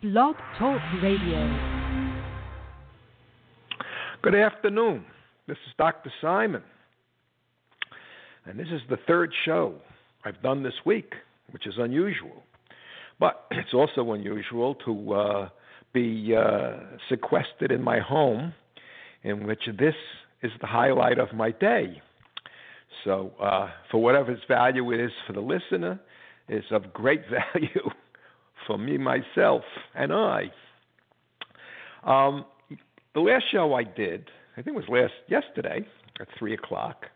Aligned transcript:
Blog 0.00 0.36
Talk 0.56 0.80
Radio. 1.02 1.88
Good 4.22 4.36
afternoon. 4.36 5.04
This 5.48 5.56
is 5.66 5.72
Dr. 5.76 6.12
Simon. 6.20 6.62
And 8.46 8.60
this 8.60 8.68
is 8.68 8.80
the 8.88 8.98
third 9.08 9.32
show 9.44 9.74
I've 10.24 10.40
done 10.40 10.62
this 10.62 10.74
week, 10.86 11.14
which 11.50 11.66
is 11.66 11.74
unusual. 11.78 12.44
But 13.18 13.46
it's 13.50 13.74
also 13.74 14.12
unusual 14.12 14.76
to 14.84 15.12
uh, 15.14 15.48
be 15.92 16.32
uh, 16.32 16.76
sequestered 17.08 17.72
in 17.72 17.82
my 17.82 17.98
home, 17.98 18.54
in 19.24 19.48
which 19.48 19.68
this 19.80 19.96
is 20.44 20.52
the 20.60 20.68
highlight 20.68 21.18
of 21.18 21.32
my 21.34 21.50
day. 21.50 22.00
So, 23.04 23.32
uh, 23.42 23.70
for 23.90 24.00
whatever 24.00 24.30
its 24.30 24.44
value 24.46 24.92
is 24.92 25.10
for 25.26 25.32
the 25.32 25.40
listener, 25.40 25.98
is 26.48 26.62
of 26.70 26.92
great 26.92 27.22
value 27.54 27.90
for 28.68 28.78
me, 28.78 28.98
myself, 28.98 29.64
and 29.96 30.12
I. 30.12 30.52
Um, 32.04 32.44
the 33.14 33.20
last 33.20 33.46
show 33.50 33.74
I 33.74 33.82
did, 33.82 34.30
I 34.56 34.62
think 34.62 34.76
it 34.76 34.88
was 34.88 34.88
last 34.88 35.14
yesterday 35.26 35.84
at 36.20 36.28
three 36.38 36.54
o'clock, 36.54 37.06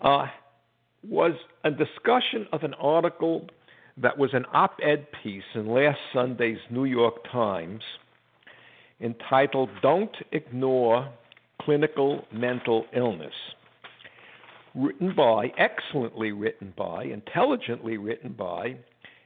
uh, 0.00 0.28
was 1.06 1.32
a 1.64 1.70
discussion 1.70 2.46
of 2.52 2.62
an 2.62 2.72
article 2.74 3.48
that 3.98 4.16
was 4.16 4.30
an 4.32 4.46
op-ed 4.54 5.06
piece 5.22 5.42
in 5.54 5.66
last 5.66 5.98
Sunday's 6.14 6.58
New 6.70 6.84
York 6.84 7.16
Times 7.30 7.82
entitled 9.00 9.68
"Don't 9.82 10.16
Ignore 10.30 11.12
Clinical 11.60 12.24
Mental 12.32 12.86
Illness." 12.94 13.34
written 14.74 15.14
by, 15.14 15.52
excellently 15.58 16.32
written 16.32 16.72
by, 16.76 17.04
intelligently 17.04 17.98
written 17.98 18.32
by 18.32 18.76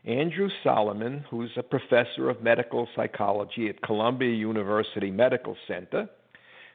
Andrew 0.06 0.48
Solomon, 0.62 1.24
who's 1.28 1.50
a 1.56 1.62
professor 1.64 2.30
of 2.30 2.40
medical 2.40 2.88
psychology 2.94 3.68
at 3.68 3.82
Columbia 3.82 4.32
University 4.32 5.10
Medical 5.10 5.56
Center, 5.66 6.08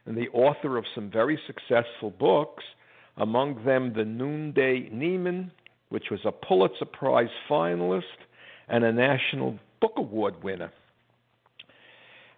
and 0.05 0.17
the 0.17 0.27
author 0.29 0.77
of 0.77 0.83
some 0.93 1.09
very 1.09 1.39
successful 1.47 2.09
books, 2.09 2.63
among 3.17 3.63
them 3.63 3.93
The 3.95 4.03
Noonday 4.03 4.89
Demon, 4.89 5.51
which 5.89 6.05
was 6.11 6.19
a 6.25 6.31
Pulitzer 6.31 6.85
Prize 6.85 7.29
finalist 7.49 8.03
and 8.67 8.83
a 8.83 8.91
National 8.91 9.57
Book 9.79 9.93
Award 9.95 10.43
winner. 10.43 10.71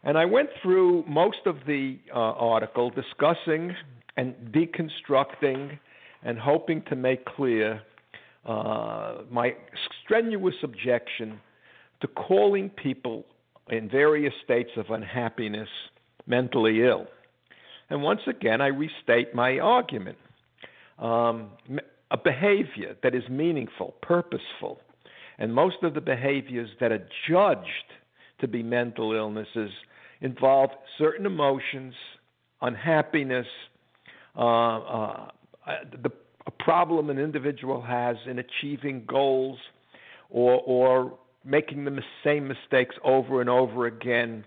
And 0.03 0.17
I 0.17 0.25
went 0.25 0.49
through 0.61 1.05
most 1.07 1.45
of 1.45 1.57
the 1.65 1.97
uh, 2.13 2.19
article 2.19 2.91
discussing 2.91 3.75
and 4.17 4.35
deconstructing 4.51 5.79
and 6.23 6.37
hoping 6.37 6.83
to 6.89 6.95
make 6.95 7.25
clear 7.25 7.81
uh, 8.45 9.19
my 9.31 9.55
strenuous 10.03 10.55
objection 10.63 11.39
to 12.01 12.07
calling 12.07 12.69
people 12.69 13.25
in 13.69 13.89
various 13.89 14.33
states 14.43 14.71
of 14.77 14.89
unhappiness 14.89 15.69
mentally 16.27 16.83
ill. 16.83 17.07
And 17.89 18.01
once 18.01 18.21
again, 18.27 18.61
I 18.61 18.67
restate 18.67 19.33
my 19.33 19.59
argument. 19.59 20.17
Um, 20.99 21.51
a 22.11 22.17
behavior 22.17 22.95
that 23.03 23.15
is 23.15 23.23
meaningful, 23.29 23.95
purposeful, 24.01 24.79
and 25.39 25.53
most 25.53 25.77
of 25.81 25.93
the 25.93 26.01
behaviors 26.01 26.69
that 26.79 26.91
are 26.91 27.07
judged 27.29 27.67
to 28.39 28.47
be 28.47 28.61
mental 28.61 29.13
illnesses 29.13 29.71
involve 30.21 30.69
certain 30.97 31.25
emotions, 31.25 31.93
unhappiness, 32.61 33.47
uh, 34.37 34.41
uh, 34.41 35.27
uh, 35.65 35.71
the 36.01 36.11
a 36.45 36.51
problem 36.51 37.09
an 37.09 37.19
individual 37.19 37.81
has 37.81 38.17
in 38.29 38.39
achieving 38.39 39.03
goals 39.07 39.57
or 40.33 40.61
or 40.65 41.17
making 41.45 41.85
the 41.85 42.01
same 42.23 42.47
mistakes 42.47 42.95
over 43.03 43.39
and 43.39 43.49
over 43.49 43.85
again 43.85 44.43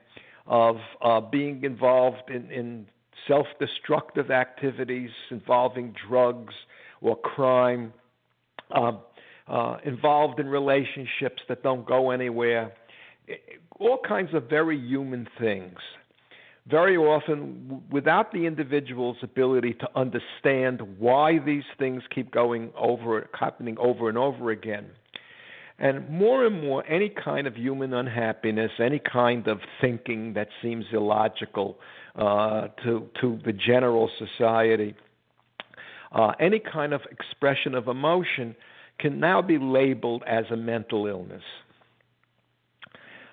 of 0.47 0.77
uh, 1.03 1.21
being 1.21 1.65
involved 1.65 2.31
in, 2.31 2.51
in 2.51 2.87
self-destructive 3.27 4.31
activities 4.31 5.11
involving 5.31 5.95
drugs 6.09 6.55
or 7.01 7.17
crime, 7.17 7.93
uh, 8.75 8.93
uh, 9.49 9.77
involved 9.85 10.41
in 10.41 10.47
relationships 10.47 11.43
that 11.49 11.63
don't 11.63 11.87
go 11.87 12.11
anywhere, 12.11 12.73
all 13.79 13.99
kinds 14.07 14.33
of 14.35 14.49
very 14.49 14.79
human 14.79 15.27
things. 15.39 15.79
Very 16.69 16.97
often 16.97 17.83
without 17.93 18.33
the 18.33 18.45
individual's 18.47 19.19
ability 19.23 19.75
to 19.75 19.89
understand 19.95 20.81
why 20.99 21.39
these 21.39 21.63
things 21.79 22.03
keep 22.13 22.33
going 22.33 22.73
over 22.77 23.29
happening 23.39 23.77
over 23.79 24.09
and 24.09 24.19
over 24.19 24.51
again 24.51 24.87
and 25.79 26.09
more 26.09 26.47
and 26.47 26.63
more 26.63 26.85
any 26.89 27.09
kind 27.11 27.47
of 27.47 27.57
human 27.57 27.93
unhappiness 27.93 28.71
any 28.81 29.01
kind 29.01 29.47
of 29.47 29.61
thinking 29.81 30.35
that 30.35 30.49
seems 30.63 30.85
illogical 30.93 31.79
uh, 32.17 32.69
to 32.83 33.09
to 33.21 33.39
the 33.45 33.53
general 33.53 34.11
society 34.19 34.95
uh, 36.13 36.33
any 36.41 36.59
kind 36.59 36.93
of 36.93 37.03
expression 37.11 37.75
of 37.75 37.89
emotion 37.89 38.57
can 38.99 39.21
now 39.21 39.43
be 39.43 39.59
labeled 39.59 40.23
as 40.27 40.45
a 40.51 40.57
mental 40.57 41.07
illness. 41.07 41.43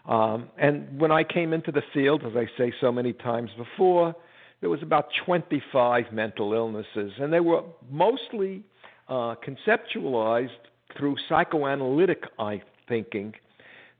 Um, 0.05 0.49
and 0.57 0.99
when 0.99 1.11
I 1.11 1.23
came 1.23 1.53
into 1.53 1.71
the 1.71 1.83
field, 1.93 2.23
as 2.25 2.33
I 2.35 2.47
say 2.57 2.73
so 2.81 2.91
many 2.91 3.13
times 3.13 3.51
before, 3.57 4.13
there 4.59 4.69
was 4.69 4.81
about 4.81 5.07
25 5.25 6.11
mental 6.11 6.53
illnesses, 6.53 7.13
and 7.19 7.31
they 7.31 7.39
were 7.39 7.63
mostly 7.89 8.63
uh, 9.07 9.35
conceptualized 9.35 10.49
through 10.97 11.15
psychoanalytic 11.29 12.23
I 12.39 12.61
thinking 12.87 13.33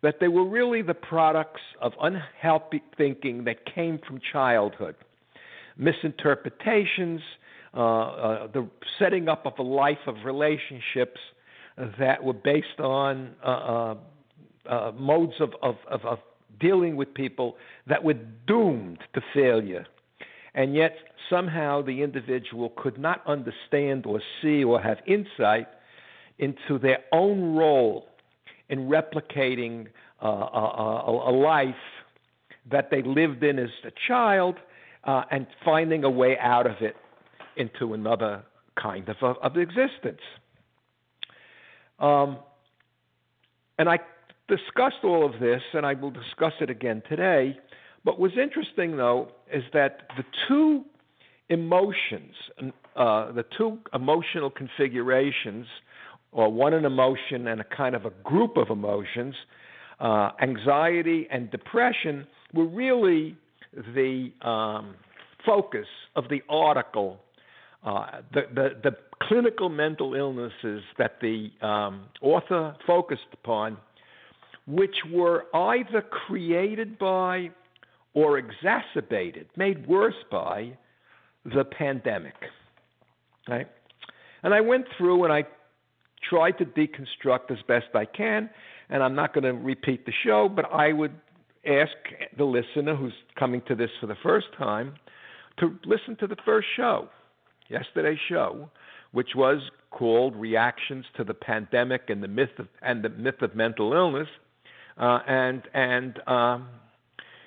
that 0.01 0.19
they 0.19 0.27
were 0.27 0.45
really 0.47 0.81
the 0.81 0.93
products 0.93 1.61
of 1.81 1.93
unhealthy 2.01 2.81
thinking 2.97 3.45
that 3.45 3.65
came 3.73 3.99
from 4.05 4.19
childhood, 4.31 4.95
misinterpretations, 5.77 7.21
uh, 7.73 7.79
uh, 7.79 8.47
the 8.47 8.67
setting 8.99 9.29
up 9.29 9.45
of 9.45 9.53
a 9.57 9.63
life 9.63 9.97
of 10.05 10.15
relationships 10.25 11.19
that 11.97 12.23
were 12.23 12.33
based 12.33 12.79
on 12.79 13.33
uh, 13.43 13.47
uh 13.47 13.95
uh, 14.65 14.91
modes 14.97 15.33
of, 15.41 15.51
of, 15.61 15.75
of, 15.89 16.05
of 16.05 16.19
dealing 16.59 16.95
with 16.95 17.13
people 17.13 17.57
that 17.87 18.03
were 18.03 18.15
doomed 18.47 18.99
to 19.13 19.21
failure. 19.33 19.85
And 20.55 20.75
yet, 20.75 20.95
somehow, 21.29 21.81
the 21.81 22.01
individual 22.01 22.71
could 22.77 22.97
not 22.97 23.21
understand 23.27 24.05
or 24.05 24.21
see 24.41 24.63
or 24.63 24.79
have 24.79 24.99
insight 25.07 25.67
into 26.39 26.79
their 26.79 26.99
own 27.11 27.55
role 27.55 28.07
in 28.69 28.88
replicating 28.88 29.88
uh, 30.21 30.27
a, 30.27 31.03
a, 31.07 31.31
a, 31.31 31.33
life 31.33 31.75
that 32.71 32.89
they 32.89 33.01
lived 33.01 33.44
in 33.44 33.59
as 33.59 33.69
a 33.85 33.91
child 34.07 34.55
uh, 35.03 35.23
and 35.31 35.45
finding 35.66 36.03
a 36.03 36.09
way 36.09 36.38
out 36.39 36.66
of 36.66 36.77
it 36.81 36.95
into 37.57 37.94
another 37.94 38.44
kind 38.81 39.09
of, 39.09 39.17
of 39.21 39.57
existence. 39.57 40.21
Um, 41.99 42.38
and 43.77 43.89
I 43.89 44.00
discussed 44.47 45.03
all 45.03 45.25
of 45.25 45.39
this, 45.39 45.61
and 45.73 45.85
I 45.85 45.94
will 45.94 46.11
discuss 46.11 46.53
it 46.61 46.69
again 46.69 47.01
today. 47.09 47.57
But 48.05 48.19
what's 48.19 48.38
interesting, 48.38 48.97
though, 48.97 49.29
is 49.51 49.63
that 49.73 50.07
the 50.17 50.23
two 50.47 50.83
emotions, 51.50 52.33
uh, 52.95 53.31
the 53.31 53.45
two 53.57 53.79
emotional 53.94 54.50
configurations, 54.50 55.67
or 56.33 56.51
one 56.51 56.73
an 56.73 56.85
emotion 56.85 57.47
and 57.47 57.61
a 57.61 57.63
kind 57.63 57.95
of 57.95 58.05
a 58.05 58.11
group 58.23 58.57
of 58.57 58.69
emotions, 58.69 59.35
uh, 59.99 60.31
anxiety 60.41 61.27
and 61.31 61.49
depression, 61.51 62.27
were 62.53 62.66
really 62.67 63.35
the 63.95 64.31
um, 64.41 64.95
focus 65.45 65.88
of 66.16 66.25
the 66.29 66.41
article. 66.49 67.19
Uh, 67.85 68.21
the, 68.33 68.41
the, 68.53 68.69
the, 68.83 68.91
clinical 69.29 69.69
mental 69.69 70.16
illnesses 70.16 70.83
that 70.97 71.16
the 71.21 71.49
um, 71.61 72.05
author 72.21 72.75
focused 72.85 73.21
upon 73.31 73.77
which 74.67 74.95
were 75.11 75.45
either 75.53 76.01
created 76.01 76.97
by 76.97 77.50
or 78.13 78.38
exacerbated, 78.38 79.47
made 79.57 79.88
worse 79.88 80.15
by 80.31 80.77
the 81.45 81.63
pandemic. 81.63 82.35
Right? 83.47 83.68
And 84.44 84.53
I 84.53 84.62
went 84.62 84.85
through 84.97 85.24
and 85.24 85.33
I 85.33 85.44
tried 86.29 86.57
to 86.59 86.65
deconstruct 86.65 87.51
as 87.51 87.57
best 87.67 87.87
I 87.93 88.05
can, 88.05 88.49
and 88.89 89.03
I'm 89.03 89.15
not 89.15 89.33
going 89.33 89.43
to 89.43 89.53
repeat 89.53 90.05
the 90.05 90.13
show, 90.25 90.49
but 90.49 90.65
I 90.71 90.93
would 90.93 91.13
ask 91.65 91.91
the 92.37 92.43
listener 92.43 92.95
who's 92.95 93.13
coming 93.37 93.61
to 93.67 93.75
this 93.75 93.89
for 94.01 94.07
the 94.07 94.17
first 94.21 94.47
time 94.57 94.95
to 95.59 95.77
listen 95.85 96.15
to 96.17 96.27
the 96.27 96.35
first 96.43 96.67
show, 96.75 97.09
yesterday's 97.69 98.19
show, 98.27 98.69
which 99.11 99.29
was 99.35 99.61
called 99.91 100.35
Reactions 100.35 101.05
to 101.17 101.23
the 101.23 101.33
Pandemic 101.33 102.09
and 102.09 102.23
the 102.23 102.27
Myth 102.27 102.57
of, 102.57 102.67
and 102.81 103.03
the 103.03 103.09
Myth 103.09 103.41
of 103.41 103.55
Mental 103.55 103.93
Illness 103.93 104.27
uh, 104.97 105.19
and 105.27 105.63
and 105.73 106.19
um, 106.27 106.67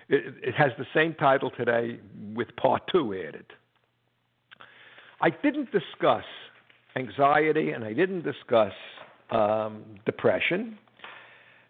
it, 0.08 0.34
it 0.42 0.54
has 0.54 0.72
the 0.78 0.86
same 0.94 1.14
title 1.14 1.50
today 1.56 1.98
with 2.34 2.48
part 2.56 2.82
two 2.90 3.14
added. 3.14 3.46
I 5.20 5.30
didn't 5.30 5.70
discuss 5.72 6.24
anxiety 6.96 7.70
and 7.70 7.84
I 7.84 7.92
didn't 7.92 8.22
discuss 8.22 8.72
um, 9.30 9.84
depression. 10.04 10.78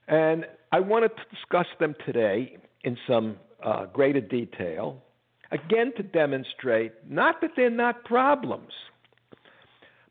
And 0.09 0.47
I 0.73 0.81
wanted 0.81 1.11
to 1.17 1.23
discuss 1.35 1.67
them 1.81 1.95
today 2.05 2.59
in 2.85 2.97
some 3.09 3.37
uh, 3.65 3.87
greater 3.87 4.21
detail, 4.21 5.03
again 5.51 5.93
to 5.97 6.03
demonstrate 6.03 6.93
not 7.09 7.41
that 7.41 7.51
they're 7.57 7.71
not 7.71 8.05
problems, 8.05 8.73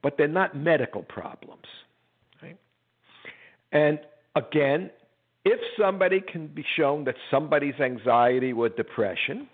but 0.04 0.18
they're 0.18 0.28
not 0.28 0.56
medical 0.56 1.04
problems. 1.04 1.66
Right? 2.42 2.58
And 3.72 4.00
again, 4.36 4.90
if 5.46 5.60
somebody 5.80 6.22
can 6.22 6.48
be 6.48 6.66
shown 6.76 7.06
that 7.06 7.16
somebody's 7.32 7.80
anxiety 7.80 8.52
or 8.52 8.68
depression, 8.68 9.48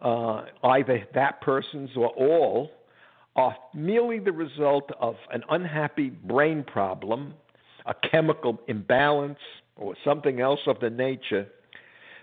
uh, 0.00 0.44
either 0.64 1.06
that 1.14 1.40
person's 1.42 1.90
or 1.96 2.08
all, 2.08 2.70
are 3.36 3.56
merely 3.74 4.18
the 4.18 4.32
result 4.32 4.90
of 5.00 5.16
an 5.30 5.42
unhappy 5.50 6.10
brain 6.10 6.62
problem, 6.64 7.34
a 7.86 7.94
chemical 7.94 8.60
imbalance, 8.68 9.38
or 9.76 9.94
something 10.04 10.40
else 10.40 10.60
of 10.66 10.78
the 10.80 10.90
nature, 10.90 11.46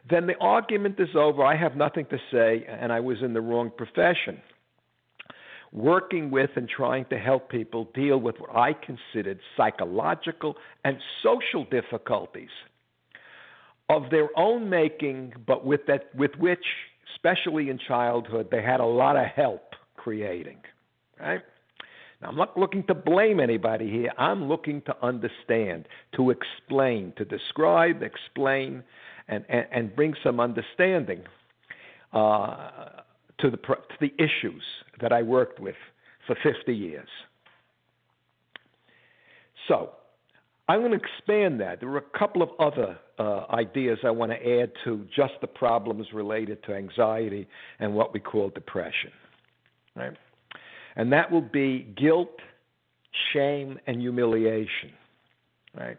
then 0.10 0.28
the 0.28 0.38
argument 0.40 1.00
is 1.00 1.10
over. 1.16 1.44
I 1.44 1.56
have 1.56 1.76
nothing 1.76 2.06
to 2.08 2.18
say, 2.32 2.66
and 2.68 2.92
I 2.92 3.00
was 3.00 3.22
in 3.22 3.34
the 3.34 3.42
wrong 3.42 3.72
profession. 3.76 4.40
Working 5.72 6.32
with 6.32 6.52
and 6.56 6.68
trying 6.68 7.06
to 7.06 7.18
help 7.18 7.50
people 7.50 7.90
deal 7.94 8.18
with 8.18 8.40
what 8.40 8.56
I 8.56 8.74
considered 8.74 9.40
psychological 9.56 10.56
and 10.84 10.98
social 11.22 11.64
difficulties 11.66 12.50
of 13.90 14.10
their 14.10 14.30
own 14.36 14.70
making, 14.70 15.34
but 15.46 15.66
with 15.66 15.86
that 15.88 16.14
with 16.16 16.36
which, 16.38 16.66
especially 17.16 17.70
in 17.70 17.78
childhood, 17.80 18.50
they 18.52 18.62
had 18.62 18.80
a 18.80 18.86
lot 18.86 19.16
of 19.16 19.26
help 19.26 19.74
creating. 19.96 20.58
Right? 21.20 21.42
Now, 22.22 22.30
I'm 22.30 22.36
not 22.36 22.58
looking 22.58 22.84
to 22.88 22.94
blame 22.94 23.40
anybody 23.40 23.90
here. 23.90 24.12
I'm 24.18 24.48
looking 24.48 24.82
to 24.84 24.96
understand, 25.06 25.88
to 26.16 26.32
explain, 26.32 27.14
to 27.18 27.26
describe, 27.26 28.04
explain, 28.04 28.84
and, 29.28 29.46
and, 29.48 29.66
and 29.72 29.96
bring 29.96 30.14
some 30.24 30.40
understanding 30.40 31.24
uh, 32.14 32.70
to, 33.40 33.50
the, 33.50 33.58
to 33.58 33.78
the 34.02 34.14
issues 34.18 34.64
that 35.02 35.14
I 35.14 35.22
worked 35.22 35.60
with 35.60 35.76
for 36.28 36.36
50 36.44 36.74
years. 36.74 37.08
So, 39.68 39.92
I'm 40.68 40.82
going 40.82 40.92
to 40.92 40.98
expand 40.98 41.60
that. 41.62 41.80
There 41.80 41.90
are 41.90 41.98
a 41.98 42.18
couple 42.20 42.44
of 42.44 42.50
other 42.60 42.96
uh, 43.18 43.46
ideas 43.52 43.98
I 44.04 44.12
want 44.12 44.32
to 44.32 44.62
add 44.62 44.72
to 44.84 45.04
just 45.16 45.34
the 45.42 45.48
problems 45.48 46.08
related 46.14 46.64
to 46.66 46.76
anxiety 46.76 47.48
and 47.80 47.96
what 47.96 48.14
we 48.14 48.20
call 48.20 48.50
depression. 48.50 49.12
Right? 49.96 50.16
And 51.00 51.14
that 51.14 51.32
will 51.32 51.40
be 51.40 51.88
guilt, 51.98 52.36
shame, 53.32 53.80
and 53.88 54.02
humiliation. 54.02 54.92
Right? 55.74 55.96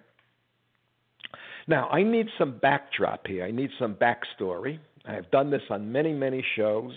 Now, 1.66 1.88
I 1.88 2.02
need 2.02 2.26
some 2.38 2.58
backdrop 2.58 3.26
here. 3.26 3.46
I 3.46 3.50
need 3.50 3.70
some 3.78 3.94
backstory. 3.94 4.78
I've 5.06 5.30
done 5.30 5.50
this 5.50 5.62
on 5.70 5.90
many, 5.90 6.12
many 6.12 6.44
shows, 6.54 6.92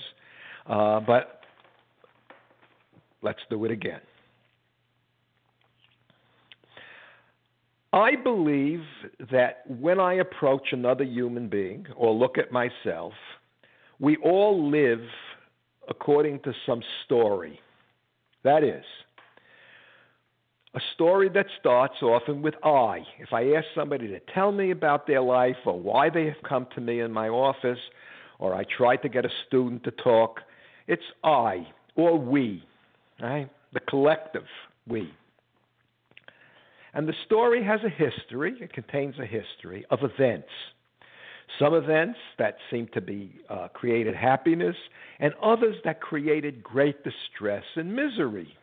uh, 0.68 1.00
but 1.00 1.44
let's 3.22 3.40
do 3.50 3.64
it 3.64 3.72
again. 3.72 4.02
I 7.94 8.18
believe 8.22 8.82
that 9.32 9.64
when 9.80 10.02
I 10.02 10.16
approach 10.16 10.74
another 10.74 11.06
human 11.06 11.48
being 11.48 11.88
or 11.96 12.14
look 12.14 12.38
at 12.38 12.52
myself, 12.52 13.14
we 14.02 14.18
all 14.18 14.70
live 14.70 15.00
according 15.88 16.42
to 16.42 16.52
some 16.66 16.82
story. 17.06 17.62
That 18.44 18.64
is, 18.64 18.84
a 20.76 20.80
story 20.96 21.30
that 21.30 21.46
starts 21.60 21.96
often 22.02 22.42
with 22.42 22.56
I. 22.64 23.00
If 23.20 23.32
I 23.32 23.54
ask 23.54 23.66
somebody 23.76 24.08
to 24.08 24.20
tell 24.34 24.52
me 24.52 24.72
about 24.72 25.08
their 25.08 25.22
life 25.22 25.56
or 25.66 25.80
why 25.80 26.10
they 26.10 26.26
have 26.26 26.42
come 26.48 26.68
to 26.76 26.82
me 26.82 27.02
in 27.02 27.12
my 27.12 27.30
office, 27.30 27.80
or 28.40 28.56
I 28.56 28.64
try 28.76 28.96
to 28.98 29.10
get 29.10 29.24
a 29.24 29.30
student 29.48 29.84
to 29.84 29.92
talk, 29.92 30.42
it's 30.88 31.04
I 31.24 31.68
or 31.96 32.18
we, 32.18 32.64
right? 33.22 33.50
The 33.74 33.80
collective 33.82 34.48
we. 34.88 35.12
And 36.96 37.08
the 37.08 37.14
story 37.26 37.64
has 37.64 37.80
a 37.86 37.90
history, 37.90 38.56
it 38.60 38.74
contains 38.74 39.16
a 39.20 39.26
history 39.26 39.86
of 39.90 40.00
events. 40.02 40.50
Some 41.60 41.74
events 41.76 42.20
that 42.40 42.58
seem 42.72 42.88
to 42.94 43.02
be 43.02 43.40
uh, 43.50 43.68
created 43.74 44.16
happiness, 44.16 44.76
and 45.20 45.34
others 45.42 45.76
that 45.84 46.02
created 46.02 46.64
great 46.64 47.04
distress 47.04 47.64
and 47.76 47.96
misery. 47.96 48.56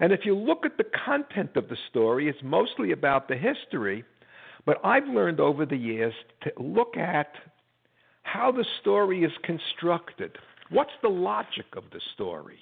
And 0.00 0.12
if 0.12 0.20
you 0.24 0.34
look 0.34 0.64
at 0.64 0.76
the 0.76 0.86
content 1.04 1.50
of 1.56 1.68
the 1.68 1.76
story, 1.90 2.28
it's 2.28 2.38
mostly 2.42 2.92
about 2.92 3.28
the 3.28 3.36
history, 3.36 4.04
but 4.64 4.78
I've 4.84 5.06
learned 5.06 5.40
over 5.40 5.64
the 5.64 5.76
years 5.76 6.14
to 6.42 6.52
look 6.62 6.96
at 6.96 7.32
how 8.22 8.50
the 8.52 8.64
story 8.80 9.22
is 9.24 9.32
constructed. 9.44 10.36
What's 10.70 10.90
the 11.02 11.08
logic 11.08 11.66
of 11.76 11.84
the 11.92 12.00
story? 12.14 12.58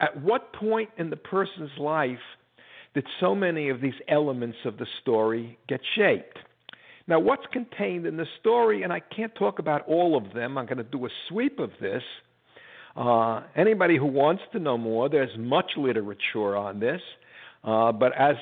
At 0.00 0.20
what 0.22 0.52
point 0.52 0.90
in 0.98 1.10
the 1.10 1.16
person's 1.16 1.76
life 1.78 2.18
did 2.94 3.06
so 3.20 3.34
many 3.34 3.68
of 3.68 3.80
these 3.80 3.94
elements 4.08 4.58
of 4.64 4.78
the 4.78 4.86
story 5.00 5.58
get 5.68 5.80
shaped? 5.96 6.38
Now, 7.08 7.18
what's 7.18 7.46
contained 7.52 8.06
in 8.06 8.16
the 8.16 8.26
story, 8.38 8.82
and 8.82 8.92
I 8.92 9.00
can't 9.00 9.34
talk 9.34 9.58
about 9.58 9.88
all 9.88 10.16
of 10.16 10.32
them, 10.34 10.56
I'm 10.58 10.66
going 10.66 10.78
to 10.78 10.84
do 10.84 11.06
a 11.06 11.08
sweep 11.28 11.58
of 11.58 11.70
this 11.80 12.02
uh, 12.98 13.42
anybody 13.54 13.96
who 13.96 14.06
wants 14.06 14.42
to 14.52 14.58
know 14.58 14.76
more, 14.76 15.08
there's 15.08 15.30
much 15.38 15.72
literature 15.76 16.56
on 16.56 16.80
this. 16.80 17.00
Uh, 17.62 17.92
but 17.92 18.12
as 18.18 18.34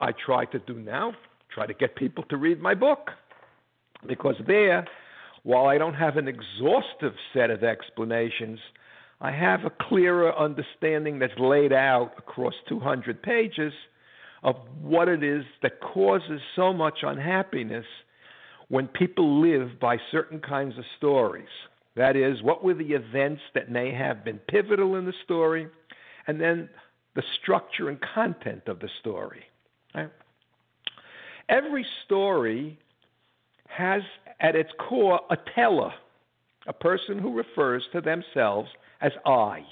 I 0.00 0.12
try 0.24 0.44
to 0.46 0.58
do 0.60 0.74
now, 0.74 1.12
try 1.52 1.66
to 1.66 1.74
get 1.74 1.96
people 1.96 2.22
to 2.30 2.36
read 2.36 2.60
my 2.60 2.74
book. 2.74 3.10
Because 4.06 4.36
there, 4.46 4.86
while 5.42 5.66
I 5.66 5.78
don't 5.78 5.94
have 5.94 6.16
an 6.16 6.28
exhaustive 6.28 7.14
set 7.34 7.50
of 7.50 7.64
explanations, 7.64 8.60
I 9.20 9.32
have 9.32 9.64
a 9.64 9.70
clearer 9.88 10.36
understanding 10.36 11.18
that's 11.18 11.38
laid 11.38 11.72
out 11.72 12.12
across 12.18 12.54
200 12.68 13.20
pages 13.22 13.72
of 14.42 14.56
what 14.80 15.08
it 15.08 15.22
is 15.22 15.44
that 15.62 15.80
causes 15.80 16.40
so 16.56 16.72
much 16.72 16.98
unhappiness 17.02 17.86
when 18.68 18.88
people 18.88 19.40
live 19.40 19.78
by 19.80 19.98
certain 20.10 20.40
kinds 20.40 20.78
of 20.78 20.84
stories. 20.96 21.48
That 21.94 22.16
is, 22.16 22.42
what 22.42 22.64
were 22.64 22.74
the 22.74 22.92
events 22.92 23.42
that 23.54 23.70
may 23.70 23.92
have 23.92 24.24
been 24.24 24.38
pivotal 24.48 24.96
in 24.96 25.04
the 25.04 25.12
story, 25.24 25.68
and 26.26 26.40
then 26.40 26.68
the 27.14 27.22
structure 27.42 27.88
and 27.88 27.98
content 28.14 28.62
of 28.66 28.80
the 28.80 28.88
story. 29.00 29.44
Right? 29.94 30.10
Every 31.48 31.86
story 32.04 32.78
has 33.68 34.02
at 34.40 34.56
its 34.56 34.70
core 34.78 35.20
a 35.30 35.36
teller, 35.54 35.92
a 36.66 36.72
person 36.72 37.18
who 37.18 37.36
refers 37.36 37.84
to 37.92 38.00
themselves 38.00 38.70
as 39.00 39.12
I. 39.26 39.64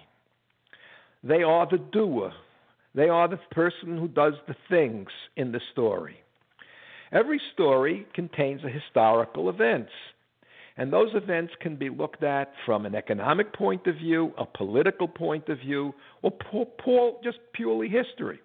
They 1.23 1.42
are 1.42 1.66
the 1.71 1.78
doer, 1.78 2.33
they 2.94 3.09
are 3.09 3.28
the 3.28 3.38
person 3.50 3.97
who 3.97 4.09
does 4.09 4.35
the 4.49 4.56
things 4.68 5.09
in 5.37 5.52
the 5.52 5.61
story. 5.73 6.20
Every 7.12 7.40
story 7.52 8.06
contains 8.14 8.62
a 8.64 8.68
historical 8.68 9.49
events 9.49 9.92
and 10.80 10.90
those 10.90 11.11
events 11.14 11.52
can 11.61 11.76
be 11.76 11.90
looked 11.90 12.23
at 12.23 12.52
from 12.64 12.87
an 12.87 12.94
economic 12.94 13.52
point 13.52 13.87
of 13.87 13.97
view, 13.97 14.32
a 14.38 14.47
political 14.47 15.06
point 15.06 15.50
of 15.50 15.59
view, 15.59 15.94
or 16.23 16.32
just 17.23 17.38
purely 17.52 17.87
history. 17.87 18.40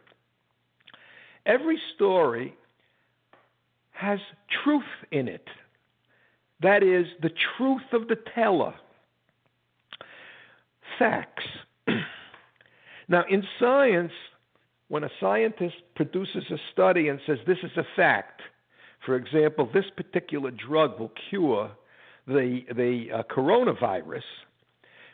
Every 1.45 1.79
story 1.95 2.53
has 3.91 4.19
truth 4.63 4.83
in 5.11 5.29
it. 5.29 5.47
That 6.61 6.83
is, 6.83 7.05
the 7.21 7.31
truth 7.57 7.93
of 7.93 8.09
the 8.09 8.17
teller. 8.35 8.73
Facts. 10.99 11.45
now, 13.07 13.23
in 13.29 13.43
science, 13.61 14.11
when 14.87 15.03
a 15.03 15.09
scientist 15.19 15.75
produces 15.95 16.43
a 16.51 16.57
study 16.71 17.07
and 17.07 17.19
says 17.25 17.39
this 17.47 17.57
is 17.63 17.71
a 17.77 17.85
fact, 17.95 18.41
for 19.05 19.15
example, 19.15 19.69
this 19.73 19.85
particular 19.95 20.51
drug 20.51 20.99
will 20.99 21.11
cure 21.29 21.71
the 22.27 22.61
the 22.75 23.07
uh, 23.13 23.23
coronavirus, 23.23 24.23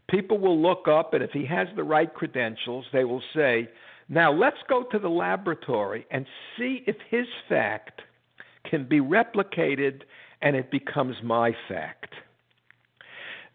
people 0.10 0.38
will 0.38 0.62
look 0.62 0.88
up, 0.88 1.14
and 1.14 1.24
if 1.24 1.32
he 1.32 1.46
has 1.46 1.68
the 1.76 1.84
right 1.84 2.14
credentials, 2.14 2.86
they 2.94 3.04
will 3.04 3.24
say, 3.36 3.70
"Now 4.08 4.32
let's 4.32 4.62
go 4.70 4.84
to 4.84 5.00
the 5.00 5.10
laboratory 5.10 6.06
and 6.10 6.26
see 6.58 6.84
if 6.88 6.96
his 7.10 7.28
fact 7.50 8.02
can 8.70 8.86
be 8.88 9.00
replicated, 9.00 10.04
and 10.42 10.56
it 10.56 10.72
becomes 10.72 11.16
my 11.22 11.54
fact." 11.68 12.14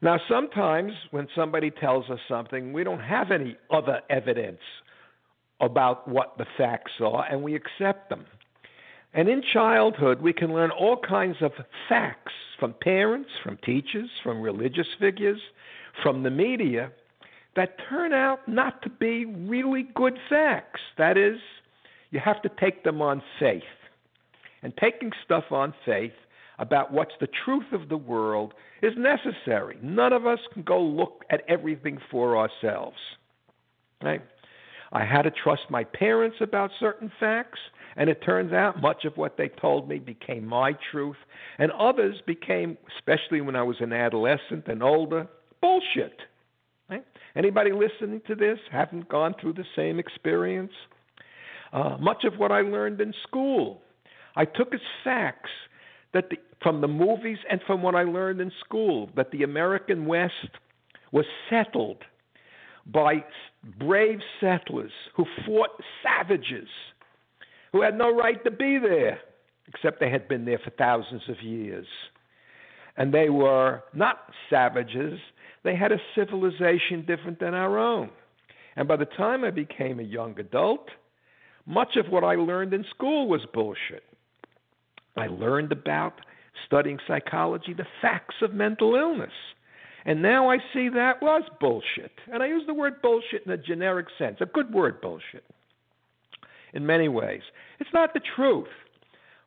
Now, 0.02 0.20
sometimes 0.28 0.92
when 1.10 1.26
somebody 1.34 1.70
tells 1.70 2.10
us 2.10 2.20
something, 2.28 2.74
we 2.74 2.84
don't 2.84 3.00
have 3.00 3.30
any 3.30 3.56
other 3.70 4.02
evidence 4.10 4.60
about 5.60 6.06
what 6.06 6.36
the 6.38 6.46
facts 6.56 6.92
are, 7.00 7.24
and 7.30 7.42
we 7.42 7.54
accept 7.54 8.10
them. 8.10 8.26
And 9.14 9.28
in 9.28 9.42
childhood, 9.42 10.20
we 10.20 10.32
can 10.34 10.52
learn 10.52 10.70
all 10.70 10.98
kinds 10.98 11.38
of 11.40 11.52
facts 11.88 12.32
from 12.58 12.74
parents, 12.74 13.30
from 13.42 13.56
teachers, 13.64 14.10
from 14.22 14.42
religious 14.42 14.88
figures, 14.98 15.40
from 16.02 16.22
the 16.22 16.30
media 16.30 16.90
that 17.54 17.76
turn 17.88 18.12
out 18.12 18.46
not 18.46 18.82
to 18.82 18.90
be 18.90 19.24
really 19.24 19.84
good 19.94 20.18
facts. 20.28 20.80
That 20.98 21.16
is, 21.16 21.38
you 22.10 22.20
have 22.20 22.42
to 22.42 22.50
take 22.60 22.84
them 22.84 23.00
on 23.00 23.22
faith. 23.38 23.62
and 24.62 24.76
taking 24.76 25.12
stuff 25.24 25.44
on 25.52 25.72
faith 25.84 26.12
about 26.58 26.92
what's 26.92 27.14
the 27.20 27.28
truth 27.44 27.72
of 27.72 27.88
the 27.88 27.96
world 27.96 28.52
is 28.82 28.94
necessary. 28.96 29.78
None 29.82 30.12
of 30.12 30.26
us 30.26 30.40
can 30.52 30.62
go 30.62 30.80
look 30.82 31.24
at 31.30 31.42
everything 31.48 31.98
for 32.10 32.36
ourselves. 32.36 32.96
Right? 34.02 34.22
I 34.92 35.04
had 35.04 35.22
to 35.22 35.30
trust 35.30 35.62
my 35.70 35.84
parents 35.84 36.36
about 36.40 36.70
certain 36.78 37.10
facts, 37.18 37.58
and 37.96 38.08
it 38.08 38.22
turns 38.24 38.52
out 38.52 38.80
much 38.80 39.04
of 39.04 39.16
what 39.16 39.36
they 39.36 39.48
told 39.48 39.88
me 39.88 39.98
became 39.98 40.46
my 40.46 40.74
truth, 40.90 41.16
and 41.58 41.72
others 41.72 42.16
became, 42.26 42.76
especially 42.96 43.40
when 43.40 43.56
I 43.56 43.62
was 43.62 43.76
an 43.80 43.92
adolescent 43.92 44.66
and 44.68 44.82
older, 44.82 45.26
bullshit. 45.60 46.20
Right? 46.88 47.04
Anybody 47.34 47.72
listening 47.72 48.22
to 48.28 48.34
this 48.34 48.58
haven't 48.70 49.08
gone 49.08 49.34
through 49.40 49.54
the 49.54 49.64
same 49.74 49.98
experience? 49.98 50.72
Uh, 51.72 51.96
much 51.98 52.24
of 52.24 52.38
what 52.38 52.52
I 52.52 52.60
learned 52.60 53.00
in 53.00 53.12
school, 53.26 53.82
I 54.36 54.44
took 54.44 54.72
as 54.72 54.80
facts 55.02 55.50
that 56.14 56.30
the, 56.30 56.36
from 56.62 56.80
the 56.80 56.88
movies 56.88 57.38
and 57.50 57.60
from 57.66 57.82
what 57.82 57.94
I 57.94 58.04
learned 58.04 58.40
in 58.40 58.52
school 58.64 59.10
that 59.16 59.30
the 59.32 59.42
American 59.42 60.06
West 60.06 60.50
was 61.12 61.24
settled 61.50 61.98
by 62.92 63.24
brave 63.78 64.20
settlers 64.40 64.92
who 65.14 65.24
fought 65.44 65.70
savages 66.02 66.68
who 67.72 67.82
had 67.82 67.98
no 67.98 68.14
right 68.14 68.42
to 68.44 68.50
be 68.50 68.78
there, 68.78 69.18
except 69.68 70.00
they 70.00 70.10
had 70.10 70.28
been 70.28 70.44
there 70.44 70.58
for 70.58 70.70
thousands 70.70 71.22
of 71.28 71.42
years. 71.42 71.86
And 72.96 73.12
they 73.12 73.28
were 73.28 73.82
not 73.92 74.30
savages, 74.48 75.18
they 75.62 75.76
had 75.76 75.92
a 75.92 76.00
civilization 76.14 77.04
different 77.06 77.38
than 77.38 77.52
our 77.52 77.78
own. 77.78 78.08
And 78.76 78.88
by 78.88 78.96
the 78.96 79.04
time 79.04 79.44
I 79.44 79.50
became 79.50 80.00
a 80.00 80.04
young 80.04 80.38
adult, 80.38 80.88
much 81.66 81.96
of 81.96 82.08
what 82.08 82.24
I 82.24 82.36
learned 82.36 82.72
in 82.72 82.84
school 82.94 83.28
was 83.28 83.42
bullshit. 83.52 84.04
I 85.16 85.26
learned 85.26 85.72
about 85.72 86.20
studying 86.66 86.98
psychology, 87.06 87.74
the 87.74 87.86
facts 88.00 88.36
of 88.40 88.54
mental 88.54 88.94
illness. 88.94 89.32
And 90.06 90.22
now 90.22 90.48
I 90.48 90.58
see 90.72 90.88
that 90.88 91.20
was 91.20 91.42
bullshit. 91.60 92.12
And 92.32 92.40
I 92.40 92.46
use 92.46 92.62
the 92.66 92.74
word 92.74 93.02
bullshit 93.02 93.42
in 93.44 93.50
a 93.50 93.56
generic 93.56 94.06
sense, 94.16 94.36
a 94.40 94.46
good 94.46 94.72
word, 94.72 95.00
bullshit, 95.00 95.44
in 96.72 96.86
many 96.86 97.08
ways. 97.08 97.42
It's 97.80 97.90
not 97.92 98.14
the 98.14 98.20
truth, 98.36 98.68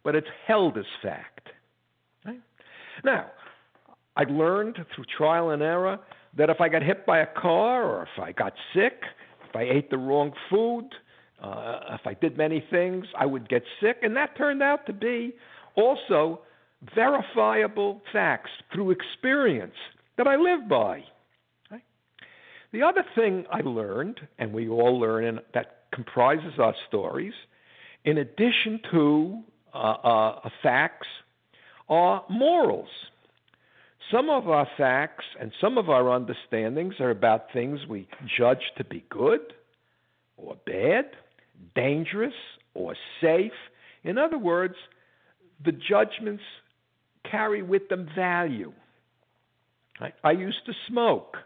but 0.03 0.15
it's 0.15 0.27
held 0.45 0.77
as 0.77 0.83
fact. 1.01 1.47
Right? 2.25 2.41
Now, 3.05 3.27
I 4.17 4.23
learned 4.23 4.77
through 4.93 5.05
trial 5.17 5.51
and 5.51 5.61
error 5.61 5.97
that 6.37 6.49
if 6.49 6.59
I 6.59 6.67
got 6.67 6.83
hit 6.83 7.05
by 7.05 7.19
a 7.19 7.27
car 7.41 7.85
or 7.85 8.03
if 8.03 8.21
I 8.21 8.33
got 8.33 8.51
sick, 8.73 9.01
if 9.49 9.55
I 9.55 9.61
ate 9.61 9.89
the 9.89 9.97
wrong 9.97 10.33
food, 10.49 10.89
uh, 11.41 11.79
if 11.91 12.05
I 12.05 12.15
did 12.15 12.37
many 12.37 12.65
things, 12.69 13.05
I 13.17 13.25
would 13.25 13.47
get 13.47 13.63
sick. 13.81 13.99
And 14.01 14.13
that 14.17 14.35
turned 14.37 14.61
out 14.61 14.85
to 14.87 14.93
be 14.93 15.35
also 15.75 16.41
verifiable 16.93 18.01
facts 18.11 18.51
through 18.73 18.91
experience 18.91 19.73
that 20.19 20.27
I 20.27 20.35
live 20.35 20.67
by. 20.67 21.05
The 22.73 22.83
other 22.83 23.05
thing 23.15 23.45
I 23.49 23.61
learned, 23.61 24.19
and 24.38 24.53
we 24.53 24.67
all 24.67 24.99
learn, 24.99 25.23
and 25.23 25.39
that 25.53 25.85
comprises 25.91 26.59
our 26.59 26.75
stories, 26.88 27.33
in 28.03 28.17
addition 28.19 28.81
to 28.91 29.39
uh, 29.73 29.77
uh, 29.77 30.49
facts, 30.61 31.07
are 31.88 32.23
morals. 32.29 32.89
Some 34.11 34.29
of 34.29 34.49
our 34.49 34.67
facts 34.77 35.23
and 35.39 35.53
some 35.61 35.77
of 35.77 35.89
our 35.89 36.11
understandings 36.11 36.95
are 36.99 37.11
about 37.11 37.45
things 37.53 37.79
we 37.88 38.07
judge 38.38 38.61
to 38.77 38.83
be 38.83 39.05
good 39.09 39.53
or 40.35 40.57
bad, 40.65 41.05
dangerous 41.75 42.33
or 42.73 42.93
safe. 43.21 43.53
In 44.03 44.17
other 44.17 44.38
words, 44.38 44.75
the 45.63 45.71
judgments 45.71 46.43
carry 47.31 47.63
with 47.63 47.88
them 47.88 48.09
value. 48.15 48.73
I, 50.24 50.32
used 50.32 50.65
to 50.65 50.74
smoke. 50.88 51.38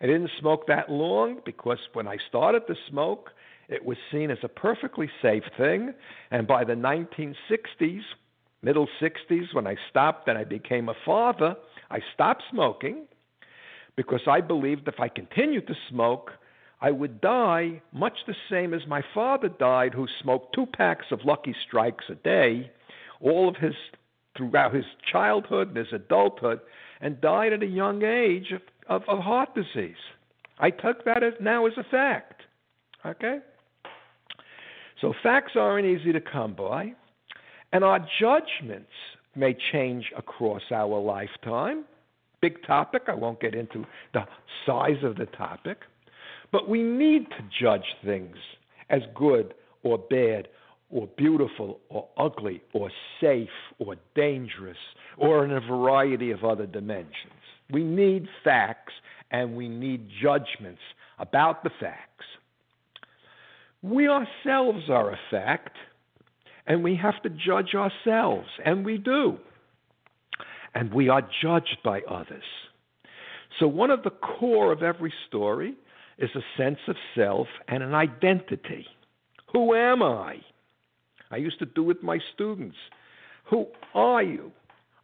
I 0.00 0.06
didn't 0.06 0.30
smoke 0.40 0.66
that 0.66 0.90
long 0.90 1.40
because 1.44 1.78
when 1.94 2.06
I 2.06 2.18
started 2.28 2.66
to 2.66 2.74
smoke, 2.90 3.30
it 3.68 3.84
was 3.84 3.96
seen 4.12 4.30
as 4.30 4.38
a 4.42 4.48
perfectly 4.48 5.10
safe 5.22 5.42
thing. 5.56 5.94
And 6.30 6.46
by 6.46 6.64
the 6.64 6.74
1960s, 6.74 8.02
middle 8.62 8.88
60s, 9.00 9.54
when 9.54 9.66
I 9.66 9.76
stopped 9.90 10.28
and 10.28 10.38
I 10.38 10.44
became 10.44 10.88
a 10.88 10.94
father, 11.04 11.56
I 11.90 12.00
stopped 12.14 12.42
smoking 12.50 13.06
because 13.96 14.20
I 14.28 14.40
believed 14.40 14.86
if 14.86 15.00
I 15.00 15.08
continued 15.08 15.66
to 15.68 15.74
smoke, 15.88 16.32
I 16.80 16.90
would 16.90 17.22
die 17.22 17.80
much 17.92 18.18
the 18.26 18.34
same 18.50 18.74
as 18.74 18.86
my 18.86 19.02
father 19.14 19.48
died, 19.48 19.94
who 19.94 20.06
smoked 20.22 20.54
two 20.54 20.66
packs 20.66 21.06
of 21.10 21.24
Lucky 21.24 21.54
Strikes 21.66 22.04
a 22.10 22.14
day, 22.16 22.70
all 23.20 23.48
of 23.48 23.56
his 23.56 23.74
throughout 24.36 24.74
his 24.74 24.84
childhood 25.10 25.68
and 25.68 25.78
his 25.78 25.92
adulthood, 25.92 26.60
and 27.00 27.20
died 27.20 27.52
at 27.52 27.62
a 27.62 27.66
young 27.66 28.02
age 28.02 28.52
of, 28.52 28.62
of, 28.88 29.08
of 29.08 29.18
heart 29.22 29.54
disease. 29.54 29.96
I 30.58 30.70
took 30.70 31.04
that 31.04 31.22
as 31.22 31.34
now 31.40 31.66
as 31.66 31.74
a 31.76 31.84
fact. 31.84 32.42
Okay? 33.04 33.38
So 35.00 35.12
facts 35.22 35.52
aren't 35.56 35.86
easy 35.86 36.12
to 36.12 36.20
come 36.20 36.54
by, 36.54 36.92
and 37.72 37.84
our 37.84 38.06
judgments 38.18 38.92
may 39.34 39.54
change 39.72 40.10
across 40.16 40.62
our 40.70 40.98
lifetime. 40.98 41.84
Big 42.40 42.62
topic. 42.66 43.02
I 43.08 43.14
won't 43.14 43.40
get 43.40 43.54
into 43.54 43.84
the 44.14 44.24
size 44.64 45.02
of 45.02 45.16
the 45.16 45.26
topic. 45.26 45.78
But 46.52 46.68
we 46.68 46.82
need 46.82 47.28
to 47.30 47.44
judge 47.60 47.84
things 48.04 48.36
as 48.88 49.02
good 49.14 49.54
or 49.82 49.98
bad 49.98 50.48
or 50.90 51.08
beautiful 51.16 51.80
or 51.88 52.08
ugly 52.16 52.62
or 52.72 52.90
safe 53.20 53.48
or 53.78 53.96
dangerous 54.14 54.76
or 55.16 55.44
in 55.44 55.52
a 55.52 55.60
variety 55.60 56.30
of 56.30 56.44
other 56.44 56.66
dimensions. 56.66 57.32
We 57.72 57.82
need 57.82 58.28
facts 58.44 58.92
and 59.30 59.56
we 59.56 59.68
need 59.68 60.08
judgments 60.22 60.82
about 61.18 61.64
the 61.64 61.70
facts. 61.80 62.24
We 63.82 64.08
ourselves 64.08 64.88
are 64.88 65.10
a 65.10 65.18
fact 65.30 65.76
and 66.66 66.82
we 66.82 66.96
have 66.96 67.22
to 67.22 67.30
judge 67.30 67.74
ourselves, 67.74 68.48
and 68.64 68.84
we 68.84 68.98
do. 68.98 69.38
And 70.74 70.92
we 70.92 71.08
are 71.08 71.22
judged 71.42 71.78
by 71.84 72.00
others. 72.02 72.42
So, 73.58 73.66
one 73.66 73.90
of 73.90 74.02
the 74.02 74.10
core 74.10 74.72
of 74.72 74.82
every 74.82 75.12
story 75.28 75.74
is 76.18 76.30
a 76.34 76.40
sense 76.60 76.78
of 76.88 76.96
self 77.14 77.46
and 77.68 77.82
an 77.82 77.94
identity. 77.94 78.86
Who 79.52 79.74
am 79.74 80.02
I? 80.02 80.36
I 81.30 81.36
used 81.36 81.58
to 81.58 81.66
do 81.66 81.82
with 81.82 82.02
my 82.02 82.18
students. 82.34 82.76
Who 83.50 83.66
are 83.94 84.22
you? 84.22 84.52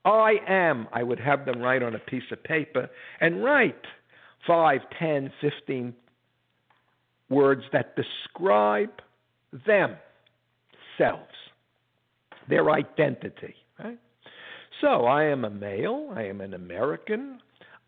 I 0.04 0.34
am. 0.48 0.88
I 0.92 1.02
would 1.02 1.20
have 1.20 1.44
them 1.46 1.60
write 1.60 1.82
on 1.82 1.94
a 1.94 1.98
piece 1.98 2.22
of 2.32 2.42
paper 2.42 2.88
and 3.20 3.44
write 3.44 3.84
five, 4.46 4.80
ten, 4.98 5.32
fifteen 5.40 5.94
words 7.28 7.62
that 7.72 7.96
describe 7.96 8.90
themselves, 9.66 9.98
their 12.48 12.70
identity. 12.70 13.54
Right? 13.78 13.98
So 14.80 15.04
I 15.06 15.24
am 15.24 15.44
a 15.44 15.50
male. 15.50 16.12
I 16.14 16.24
am 16.24 16.40
an 16.40 16.54
American. 16.54 17.38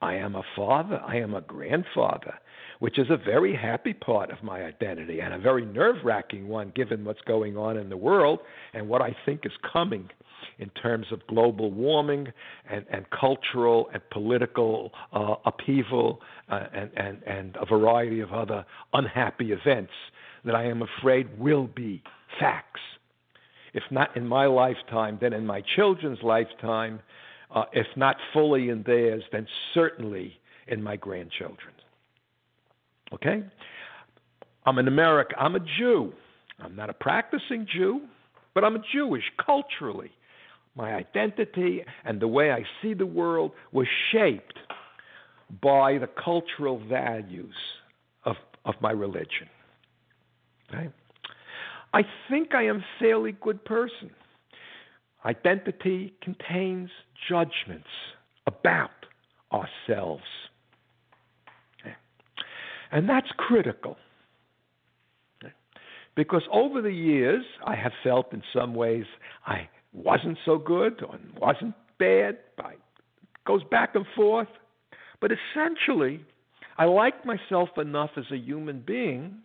I 0.01 0.15
am 0.15 0.37
a 0.37 0.43
father. 0.55 1.01
I 1.05 1.17
am 1.17 1.35
a 1.35 1.41
grandfather 1.41 2.35
which 2.85 2.99
is 2.99 3.09
a 3.09 3.17
very 3.17 3.57
happy 3.57 3.95
part 3.95 4.31
of 4.31 4.43
my 4.43 4.63
identity 4.63 5.19
and 5.19 5.33
a 5.33 5.39
very 5.39 5.65
nerve 5.65 5.97
wracking 6.05 6.49
one 6.49 6.71
given 6.75 7.03
what's 7.03 7.23
going 7.23 7.57
on 7.57 7.79
in 7.79 7.89
the 7.89 7.97
world 7.97 8.41
and 8.75 8.87
what 8.87 9.01
I 9.01 9.17
think 9.25 9.47
is 9.47 9.53
coming 9.73 10.11
in 10.59 10.69
terms 10.69 11.07
of 11.11 11.27
global 11.27 11.71
warming 11.71 12.27
and, 12.69 12.85
and 12.91 13.07
cultural 13.09 13.89
and 13.95 14.03
political 14.11 14.93
uh, 15.15 15.37
upheaval 15.47 16.21
uh, 16.51 16.67
and, 16.75 16.91
and, 16.95 17.23
and 17.27 17.57
a 17.59 17.65
variety 17.65 18.21
of 18.21 18.35
other 18.35 18.67
unhappy 18.93 19.53
events 19.53 19.95
that 20.45 20.55
I 20.55 20.67
am 20.67 20.83
afraid 20.83 21.39
will 21.39 21.69
be 21.69 22.03
facts. 22.39 22.83
If 23.73 23.85
not 23.91 24.15
in 24.15 24.27
my 24.27 24.45
lifetime, 24.45 25.17
then 25.23 25.33
in 25.33 25.47
my 25.47 25.63
children's 25.75 26.23
lifetime. 26.23 27.01
Uh, 27.51 27.65
if 27.73 27.87
not 27.97 28.17
fully 28.35 28.69
in 28.69 28.83
theirs, 28.83 29.23
then 29.33 29.47
certainly 29.73 30.39
in 30.67 30.83
my 30.83 30.97
grandchildren's. 30.97 31.74
Okay? 33.15 33.43
I'm 34.67 34.79
an 34.79 34.89
American. 34.89 35.37
I'm 35.39 35.55
a 35.55 35.61
Jew. 35.61 36.13
I'm 36.61 36.77
not 36.77 36.91
a 36.91 36.95
practicing 36.95 37.67
Jew, 37.73 38.03
but 38.55 38.65
I'm 38.65 38.77
a 38.77 38.83
Jewish 38.93 39.25
culturally. 39.45 40.11
My 40.77 40.95
identity 40.95 41.85
and 42.05 42.21
the 42.21 42.29
way 42.29 42.51
I 42.51 42.65
see 42.83 42.95
the 42.95 43.07
world 43.07 43.53
was 43.73 43.87
shaped 44.11 44.59
by 45.63 45.99
the 45.99 46.09
cultural 46.09 46.81
values 46.89 47.55
of, 48.25 48.37
of 48.65 48.75
my 48.81 48.91
religion. 48.91 49.49
Okay? 50.73 50.89
I 51.93 52.03
think 52.29 52.55
I 52.55 52.65
am 52.65 52.79
a 52.79 52.85
fairly 52.99 53.33
good 53.33 53.65
person. 53.65 54.11
Identity 55.25 56.13
contains 56.21 56.91
judgments 57.29 57.89
about 58.47 58.91
ourselves 59.53 60.25
and 62.93 63.09
that's 63.09 63.29
critical. 63.37 63.97
Because 66.17 66.43
over 66.53 66.81
the 66.81 66.93
years, 66.93 67.45
I 67.67 67.75
have 67.75 67.93
felt 68.05 68.33
in 68.33 68.43
some 68.53 68.75
ways 68.75 69.05
I 69.47 69.69
wasn't 69.93 70.39
so 70.45 70.59
good 70.59 71.03
or 71.03 71.19
wasn't 71.41 71.75
bad. 71.99 72.39
I, 72.59 72.75
goes 73.47 73.63
back 73.71 73.95
and 73.95 74.07
forth. 74.15 74.49
But 75.21 75.33
essentially, 75.33 76.25
I 76.79 76.85
like 76.85 77.25
myself 77.27 77.71
enough 77.79 78.11
as 78.17 78.25
a 78.31 78.37
human 78.37 78.83
being 78.87 79.37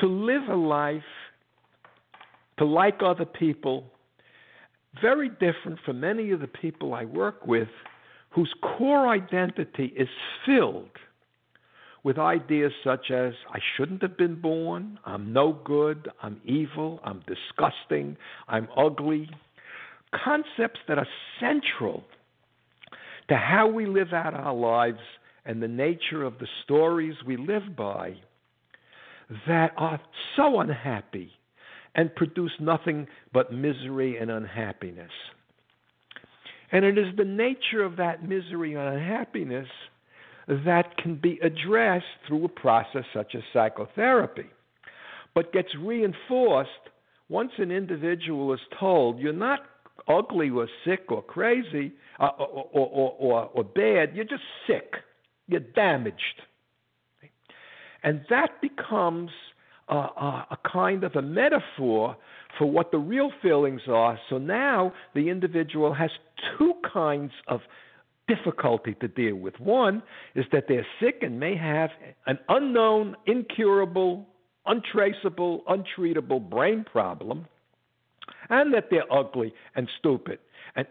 to 0.00 0.06
live 0.06 0.48
a 0.48 0.56
life, 0.56 1.02
to 2.58 2.64
like 2.64 3.00
other 3.04 3.24
people, 3.24 3.84
very 5.00 5.28
different 5.28 5.78
from 5.84 6.00
many 6.00 6.30
of 6.30 6.40
the 6.40 6.48
people 6.48 6.94
I 6.94 7.04
work 7.04 7.46
with 7.46 7.68
whose 8.30 8.52
core 8.62 9.08
identity 9.08 9.92
is 9.96 10.08
filled 10.44 10.90
with 12.04 12.18
ideas 12.18 12.72
such 12.84 13.10
as 13.10 13.32
I 13.52 13.58
shouldn't 13.76 14.02
have 14.02 14.16
been 14.16 14.40
born, 14.40 14.98
I'm 15.04 15.32
no 15.32 15.52
good, 15.64 16.08
I'm 16.22 16.40
evil, 16.44 17.00
I'm 17.04 17.22
disgusting, 17.26 18.16
I'm 18.46 18.68
ugly. 18.76 19.28
Concepts 20.24 20.80
that 20.86 20.98
are 20.98 21.08
central 21.40 22.04
to 23.28 23.36
how 23.36 23.68
we 23.68 23.86
live 23.86 24.12
out 24.12 24.34
our 24.34 24.54
lives 24.54 25.00
and 25.44 25.62
the 25.62 25.68
nature 25.68 26.24
of 26.24 26.38
the 26.38 26.46
stories 26.64 27.14
we 27.26 27.36
live 27.36 27.76
by 27.76 28.14
that 29.46 29.72
are 29.76 30.00
so 30.36 30.60
unhappy 30.60 31.30
and 31.94 32.14
produce 32.14 32.52
nothing 32.60 33.06
but 33.32 33.52
misery 33.52 34.18
and 34.18 34.30
unhappiness. 34.30 35.10
And 36.70 36.84
it 36.84 36.98
is 36.98 37.16
the 37.16 37.24
nature 37.24 37.82
of 37.82 37.96
that 37.96 38.26
misery 38.26 38.74
and 38.74 38.96
unhappiness 38.96 39.68
that 40.48 40.96
can 40.96 41.16
be 41.16 41.38
addressed 41.42 42.04
through 42.26 42.44
a 42.44 42.48
process 42.48 43.04
such 43.14 43.34
as 43.34 43.42
psychotherapy, 43.52 44.46
but 45.34 45.52
gets 45.52 45.68
reinforced 45.78 46.70
once 47.28 47.52
an 47.58 47.70
individual 47.70 48.54
is 48.54 48.60
told 48.80 49.18
you're 49.18 49.32
not 49.32 49.60
ugly 50.08 50.48
or 50.48 50.66
sick 50.84 51.04
or 51.10 51.22
crazy 51.22 51.92
uh, 52.18 52.28
or, 52.38 52.66
or, 52.72 53.14
or, 53.18 53.50
or 53.52 53.64
bad, 53.64 54.16
you're 54.16 54.24
just 54.24 54.42
sick, 54.66 54.94
you're 55.46 55.60
damaged. 55.60 56.42
And 58.02 58.22
that 58.30 58.60
becomes 58.62 59.30
a, 59.88 59.94
a, 59.94 60.46
a 60.52 60.58
kind 60.70 61.04
of 61.04 61.14
a 61.16 61.22
metaphor 61.22 62.16
for 62.56 62.70
what 62.70 62.90
the 62.90 62.98
real 62.98 63.30
feelings 63.42 63.82
are. 63.88 64.18
So 64.30 64.38
now 64.38 64.92
the 65.14 65.28
individual 65.28 65.92
has 65.94 66.10
two 66.58 66.72
kinds 66.90 67.32
of 67.48 67.60
difficulty 68.28 68.94
to 69.00 69.08
deal 69.08 69.34
with. 69.34 69.58
One 69.58 70.02
is 70.34 70.44
that 70.52 70.66
they're 70.68 70.86
sick 71.00 71.22
and 71.22 71.40
may 71.40 71.56
have 71.56 71.90
an 72.26 72.38
unknown, 72.48 73.16
incurable, 73.26 74.26
untraceable, 74.66 75.64
untreatable 75.68 76.48
brain 76.48 76.84
problem, 76.84 77.46
and 78.50 78.72
that 78.74 78.88
they're 78.90 79.10
ugly 79.12 79.52
and 79.74 79.88
stupid 79.98 80.38
and 80.76 80.86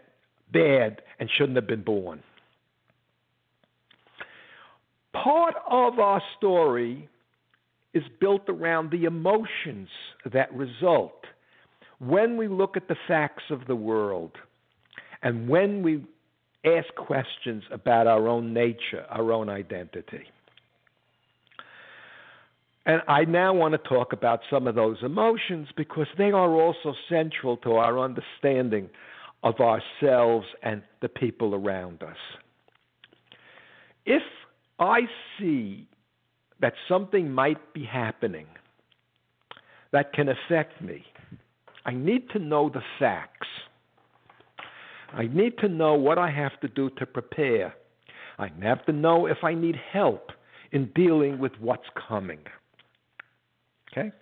bad 0.52 1.00
and 1.18 1.30
shouldn't 1.30 1.56
have 1.56 1.66
been 1.66 1.82
born. 1.82 2.22
Part 5.12 5.54
of 5.68 5.98
our 5.98 6.22
story 6.36 7.08
is 7.94 8.02
built 8.20 8.48
around 8.48 8.90
the 8.90 9.04
emotions 9.04 9.88
that 10.30 10.52
result 10.54 11.24
when 11.98 12.36
we 12.36 12.46
look 12.46 12.76
at 12.76 12.88
the 12.88 12.96
facts 13.06 13.44
of 13.50 13.66
the 13.66 13.74
world 13.74 14.32
and 15.22 15.48
when 15.48 15.82
we 15.82 16.04
ask 16.64 16.94
questions 16.96 17.62
about 17.70 18.06
our 18.06 18.28
own 18.28 18.52
nature, 18.52 19.04
our 19.10 19.32
own 19.32 19.48
identity. 19.48 20.24
And 22.86 23.02
I 23.06 23.24
now 23.24 23.52
want 23.52 23.72
to 23.72 23.88
talk 23.88 24.14
about 24.14 24.40
some 24.50 24.66
of 24.66 24.74
those 24.74 24.96
emotions 25.02 25.68
because 25.76 26.06
they 26.16 26.30
are 26.30 26.50
also 26.50 26.94
central 27.08 27.58
to 27.58 27.72
our 27.74 27.98
understanding 27.98 28.88
of 29.42 29.56
ourselves 29.60 30.46
and 30.62 30.82
the 31.02 31.08
people 31.08 31.54
around 31.54 32.02
us. 32.02 32.16
If 34.06 34.22
I 34.78 35.00
see 35.38 35.86
that 36.60 36.72
something 36.88 37.30
might 37.30 37.74
be 37.74 37.84
happening 37.84 38.46
that 39.92 40.12
can 40.14 40.28
affect 40.28 40.80
me, 40.80 41.04
I 41.84 41.92
need 41.92 42.30
to 42.30 42.38
know 42.38 42.70
the 42.70 42.82
facts. 42.98 43.48
I 45.18 45.26
need 45.26 45.58
to 45.58 45.68
know 45.68 45.94
what 45.94 46.16
I 46.16 46.30
have 46.30 46.58
to 46.60 46.68
do 46.68 46.90
to 46.90 47.04
prepare. 47.04 47.74
I 48.38 48.50
have 48.62 48.86
to 48.86 48.92
know 48.92 49.26
if 49.26 49.38
I 49.42 49.52
need 49.52 49.74
help 49.92 50.30
in 50.70 50.92
dealing 50.94 51.40
with 51.40 51.50
what's 51.58 51.88
coming. 52.08 52.38
Okay? 53.90 54.12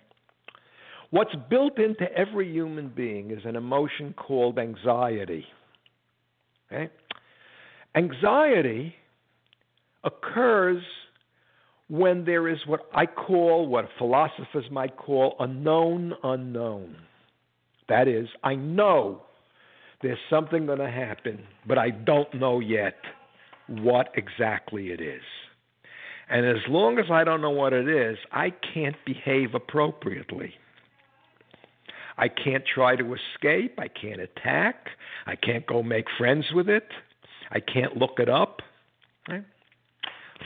What's 1.11 1.35
built 1.51 1.77
into 1.77 2.11
every 2.17 2.51
human 2.51 2.89
being 2.89 3.29
is 3.29 3.41
an 3.45 3.55
emotion 3.55 4.15
called 4.17 4.57
anxiety. 4.57 5.45
Okay? 6.71 6.89
Anxiety 7.95 8.95
occurs 10.03 10.81
when 11.89 12.25
there 12.25 12.47
is 12.47 12.57
what 12.65 12.89
I 12.95 13.05
call, 13.05 13.67
what 13.67 13.87
philosophers 13.99 14.65
might 14.71 14.97
call, 14.97 15.35
a 15.39 15.45
known 15.45 16.13
unknown. 16.23 16.97
That 17.87 18.07
is, 18.07 18.27
I 18.43 18.55
know 18.55 19.26
there's 20.01 20.19
something 20.29 20.65
going 20.65 20.79
to 20.79 20.91
happen, 20.91 21.39
but 21.67 21.77
I 21.77 21.89
don't 21.89 22.31
know 22.33 22.59
yet 22.59 22.95
what 23.67 24.09
exactly 24.15 24.89
it 24.89 25.01
is. 25.01 25.23
And 26.29 26.45
as 26.45 26.61
long 26.67 26.99
as 26.99 27.05
I 27.09 27.23
don't 27.23 27.41
know 27.41 27.51
what 27.51 27.73
it 27.73 27.87
is, 27.87 28.17
I 28.31 28.51
can't 28.73 28.95
behave 29.05 29.55
appropriately. 29.55 30.53
I 32.17 32.27
can't 32.27 32.63
try 32.65 32.95
to 32.95 33.15
escape. 33.15 33.79
I 33.79 33.87
can't 33.87 34.19
attack. 34.19 34.87
I 35.25 35.35
can't 35.35 35.65
go 35.65 35.83
make 35.83 36.05
friends 36.17 36.45
with 36.53 36.67
it. 36.67 36.87
I 37.51 37.59
can't 37.59 37.95
look 37.95 38.19
it 38.19 38.29
up. 38.29 38.61
Right? 39.29 39.45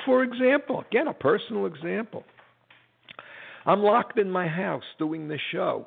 For 0.05 0.23
example, 0.23 0.83
again, 0.89 1.07
a 1.07 1.13
personal 1.13 1.65
example. 1.65 2.23
I'm 3.65 3.81
locked 3.81 4.19
in 4.19 4.29
my 4.29 4.47
house 4.47 4.83
doing 4.97 5.27
this 5.27 5.41
show 5.51 5.85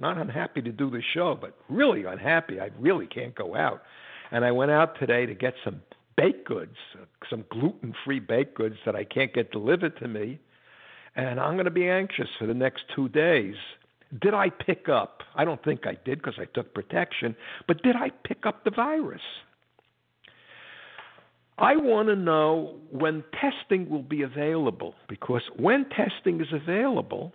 not 0.00 0.18
unhappy 0.18 0.62
to 0.62 0.72
do 0.72 0.90
the 0.90 1.02
show, 1.14 1.36
but 1.40 1.56
really 1.68 2.04
unhappy. 2.04 2.60
I 2.60 2.70
really 2.78 3.06
can't 3.06 3.34
go 3.34 3.54
out. 3.54 3.82
And 4.30 4.44
I 4.44 4.52
went 4.52 4.70
out 4.70 4.98
today 4.98 5.26
to 5.26 5.34
get 5.34 5.54
some 5.64 5.82
baked 6.16 6.46
goods, 6.46 6.76
some 7.28 7.44
gluten 7.50 7.94
free 8.04 8.20
baked 8.20 8.54
goods 8.54 8.76
that 8.84 8.94
I 8.94 9.04
can't 9.04 9.32
get 9.32 9.50
delivered 9.50 9.96
to 9.98 10.08
me. 10.08 10.38
And 11.16 11.40
I'm 11.40 11.54
going 11.54 11.64
to 11.64 11.70
be 11.70 11.88
anxious 11.88 12.28
for 12.38 12.46
the 12.46 12.54
next 12.54 12.84
two 12.94 13.08
days. 13.08 13.56
Did 14.20 14.34
I 14.34 14.50
pick 14.50 14.88
up? 14.88 15.22
I 15.34 15.44
don't 15.44 15.62
think 15.64 15.86
I 15.86 15.96
did 16.04 16.18
because 16.18 16.38
I 16.38 16.44
took 16.46 16.74
protection, 16.74 17.36
but 17.66 17.82
did 17.82 17.96
I 17.96 18.10
pick 18.24 18.44
up 18.44 18.64
the 18.64 18.70
virus? 18.70 19.22
I 21.58 21.76
want 21.76 22.08
to 22.08 22.16
know 22.16 22.76
when 22.90 23.22
testing 23.38 23.88
will 23.90 24.02
be 24.02 24.22
available 24.22 24.94
because 25.08 25.42
when 25.56 25.86
testing 25.90 26.40
is 26.40 26.52
available, 26.52 27.34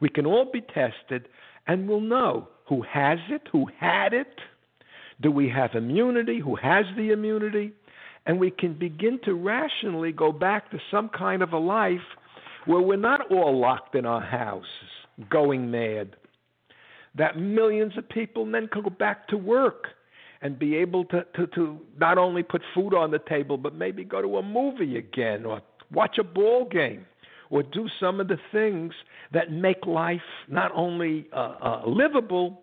we 0.00 0.08
can 0.08 0.26
all 0.26 0.50
be 0.50 0.60
tested 0.60 1.28
and 1.66 1.88
we'll 1.88 2.00
know 2.00 2.48
who 2.68 2.82
has 2.82 3.18
it, 3.28 3.42
who 3.52 3.66
had 3.78 4.12
it, 4.12 4.40
do 5.20 5.30
we 5.30 5.48
have 5.48 5.74
immunity, 5.74 6.40
who 6.40 6.56
has 6.56 6.84
the 6.96 7.10
immunity, 7.10 7.72
and 8.26 8.38
we 8.38 8.50
can 8.50 8.74
begin 8.74 9.18
to 9.24 9.34
rationally 9.34 10.12
go 10.12 10.32
back 10.32 10.70
to 10.70 10.78
some 10.90 11.08
kind 11.08 11.42
of 11.42 11.52
a 11.52 11.58
life 11.58 12.00
where 12.66 12.80
we're 12.80 12.96
not 12.96 13.30
all 13.30 13.58
locked 13.58 13.94
in 13.94 14.04
our 14.04 14.20
houses, 14.20 14.68
going 15.30 15.70
mad. 15.70 16.16
That 17.14 17.38
millions 17.38 17.96
of 17.96 18.08
people 18.08 18.44
then 18.50 18.68
can 18.68 18.82
go 18.82 18.90
back 18.90 19.28
to 19.28 19.36
work 19.36 19.86
and 20.42 20.58
be 20.58 20.76
able 20.76 21.04
to, 21.06 21.24
to, 21.36 21.46
to 21.48 21.78
not 21.98 22.18
only 22.18 22.42
put 22.42 22.60
food 22.74 22.92
on 22.92 23.10
the 23.10 23.20
table, 23.20 23.56
but 23.56 23.74
maybe 23.74 24.04
go 24.04 24.20
to 24.20 24.36
a 24.36 24.42
movie 24.42 24.98
again 24.98 25.46
or 25.46 25.62
watch 25.92 26.18
a 26.18 26.24
ball 26.24 26.66
game 26.66 27.06
or 27.50 27.62
do 27.62 27.88
some 28.00 28.20
of 28.20 28.28
the 28.28 28.38
things 28.52 28.92
that 29.32 29.50
make 29.50 29.86
life 29.86 30.20
not 30.48 30.72
only 30.74 31.28
uh, 31.32 31.54
uh, 31.62 31.82
livable, 31.86 32.62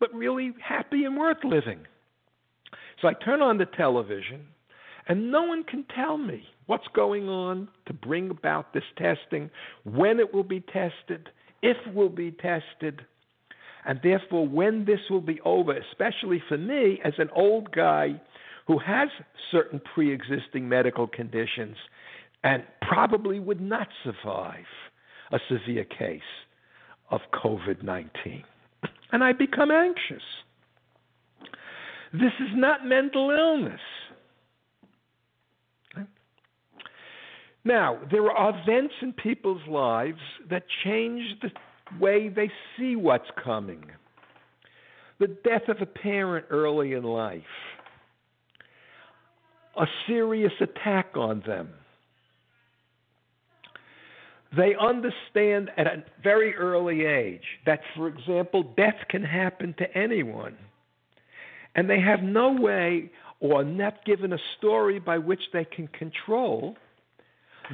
but 0.00 0.12
really 0.14 0.52
happy 0.62 1.04
and 1.04 1.16
worth 1.16 1.44
living. 1.44 1.80
So 3.00 3.08
I 3.08 3.12
turn 3.24 3.42
on 3.42 3.58
the 3.58 3.66
television, 3.66 4.46
and 5.08 5.30
no 5.30 5.42
one 5.42 5.64
can 5.64 5.84
tell 5.94 6.16
me 6.16 6.44
what's 6.66 6.86
going 6.94 7.28
on 7.28 7.68
to 7.86 7.92
bring 7.92 8.30
about 8.30 8.72
this 8.72 8.84
testing, 8.96 9.50
when 9.84 10.18
it 10.18 10.32
will 10.32 10.44
be 10.44 10.60
tested, 10.60 11.28
if 11.62 11.76
it 11.86 11.94
will 11.94 12.08
be 12.08 12.30
tested, 12.30 13.02
and 13.86 14.00
therefore 14.02 14.46
when 14.48 14.84
this 14.84 15.00
will 15.10 15.20
be 15.20 15.40
over, 15.44 15.76
especially 15.76 16.42
for 16.48 16.56
me 16.56 17.00
as 17.04 17.12
an 17.18 17.28
old 17.34 17.70
guy 17.72 18.20
who 18.66 18.78
has 18.78 19.08
certain 19.50 19.80
pre 19.94 20.12
existing 20.12 20.68
medical 20.68 21.06
conditions 21.06 21.76
and 22.44 22.62
probably 22.82 23.40
would 23.40 23.60
not 23.60 23.88
survive 24.04 24.66
a 25.32 25.38
severe 25.48 25.84
case 25.84 26.20
of 27.10 27.20
COVID 27.32 27.82
19. 27.82 28.44
And 29.12 29.24
I 29.24 29.32
become 29.32 29.70
anxious. 29.70 30.22
This 32.12 32.32
is 32.38 32.50
not 32.54 32.86
mental 32.86 33.30
illness. 33.30 33.80
Now, 37.64 37.98
there 38.10 38.30
are 38.30 38.50
events 38.50 38.94
in 39.00 39.14
people's 39.14 39.66
lives 39.66 40.20
that 40.50 40.64
change 40.84 41.22
the 41.40 41.50
way 41.98 42.28
they 42.28 42.50
see 42.76 42.94
what's 42.94 43.28
coming. 43.42 43.86
The 45.18 45.28
death 45.28 45.68
of 45.68 45.78
a 45.80 45.86
parent 45.86 46.46
early 46.50 46.92
in 46.92 47.04
life, 47.04 47.42
a 49.78 49.86
serious 50.06 50.52
attack 50.60 51.16
on 51.16 51.42
them. 51.46 51.70
They 54.56 54.74
understand 54.76 55.70
at 55.76 55.86
a 55.86 56.04
very 56.22 56.54
early 56.54 57.04
age 57.06 57.44
that, 57.66 57.80
for 57.96 58.08
example, 58.08 58.62
death 58.76 58.96
can 59.08 59.22
happen 59.22 59.74
to 59.78 59.96
anyone. 59.96 60.56
And 61.74 61.88
they 61.88 62.00
have 62.00 62.22
no 62.22 62.52
way 62.52 63.10
or 63.40 63.64
not 63.64 64.04
given 64.04 64.32
a 64.32 64.38
story 64.58 64.98
by 64.98 65.18
which 65.18 65.40
they 65.52 65.64
can 65.64 65.88
control 65.88 66.76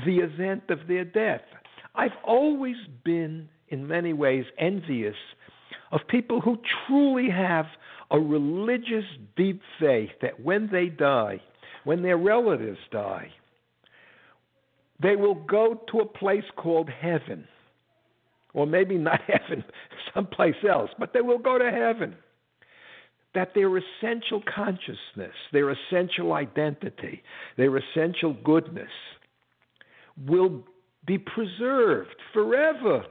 the 0.07 0.19
event 0.19 0.65
of 0.71 0.87
their 0.89 1.05
death. 1.05 1.43
I've 1.95 2.17
always 2.25 2.77
been, 3.05 3.49
in 3.69 3.87
many 3.87 4.13
ways, 4.13 4.45
envious 4.59 5.17
of 5.93 6.01
people 6.09 6.41
who 6.41 6.59
truly 6.87 7.29
have 7.31 7.67
a 8.11 8.19
religious 8.19 9.05
deep 9.37 9.61
faith 9.79 10.11
that 10.23 10.41
when 10.41 10.69
they 10.71 10.87
die, 10.87 11.41
when 11.85 12.03
their 12.03 12.17
relatives 12.17 12.79
die, 12.91 13.31
they 15.03 15.17
will 15.17 15.35
go 15.35 15.81
to 15.91 16.01
a 16.01 16.07
place 16.07 16.45
called 16.57 16.89
heaven. 16.89 17.47
Or 18.53 18.67
maybe 18.67 18.99
not 18.99 19.21
heaven, 19.27 19.65
someplace 20.15 20.57
else, 20.69 20.91
but 20.99 21.13
they 21.13 21.21
will 21.21 21.39
go 21.39 21.59
to 21.59 21.71
heaven. 21.71 22.17
That 23.35 23.55
their 23.55 23.71
essential 23.77 24.43
consciousness, 24.53 25.35
their 25.53 25.71
essential 25.71 26.33
identity, 26.33 27.23
their 27.57 27.77
essential 27.77 28.35
goodness 28.45 28.91
will 30.27 30.65
be 31.07 31.17
preserved 31.17 32.17
forever. 32.33 33.05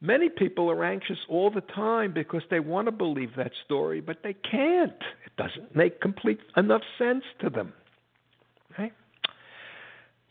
Many 0.00 0.28
people 0.28 0.70
are 0.70 0.84
anxious 0.84 1.18
all 1.28 1.50
the 1.50 1.60
time 1.60 2.12
because 2.12 2.42
they 2.50 2.60
want 2.60 2.86
to 2.86 2.92
believe 2.92 3.30
that 3.36 3.52
story, 3.64 4.00
but 4.00 4.18
they 4.22 4.34
can't. 4.34 4.92
It 5.26 5.36
doesn't 5.36 5.74
make 5.74 6.00
complete 6.00 6.38
enough 6.56 6.82
sense 6.98 7.24
to 7.40 7.50
them. 7.50 7.72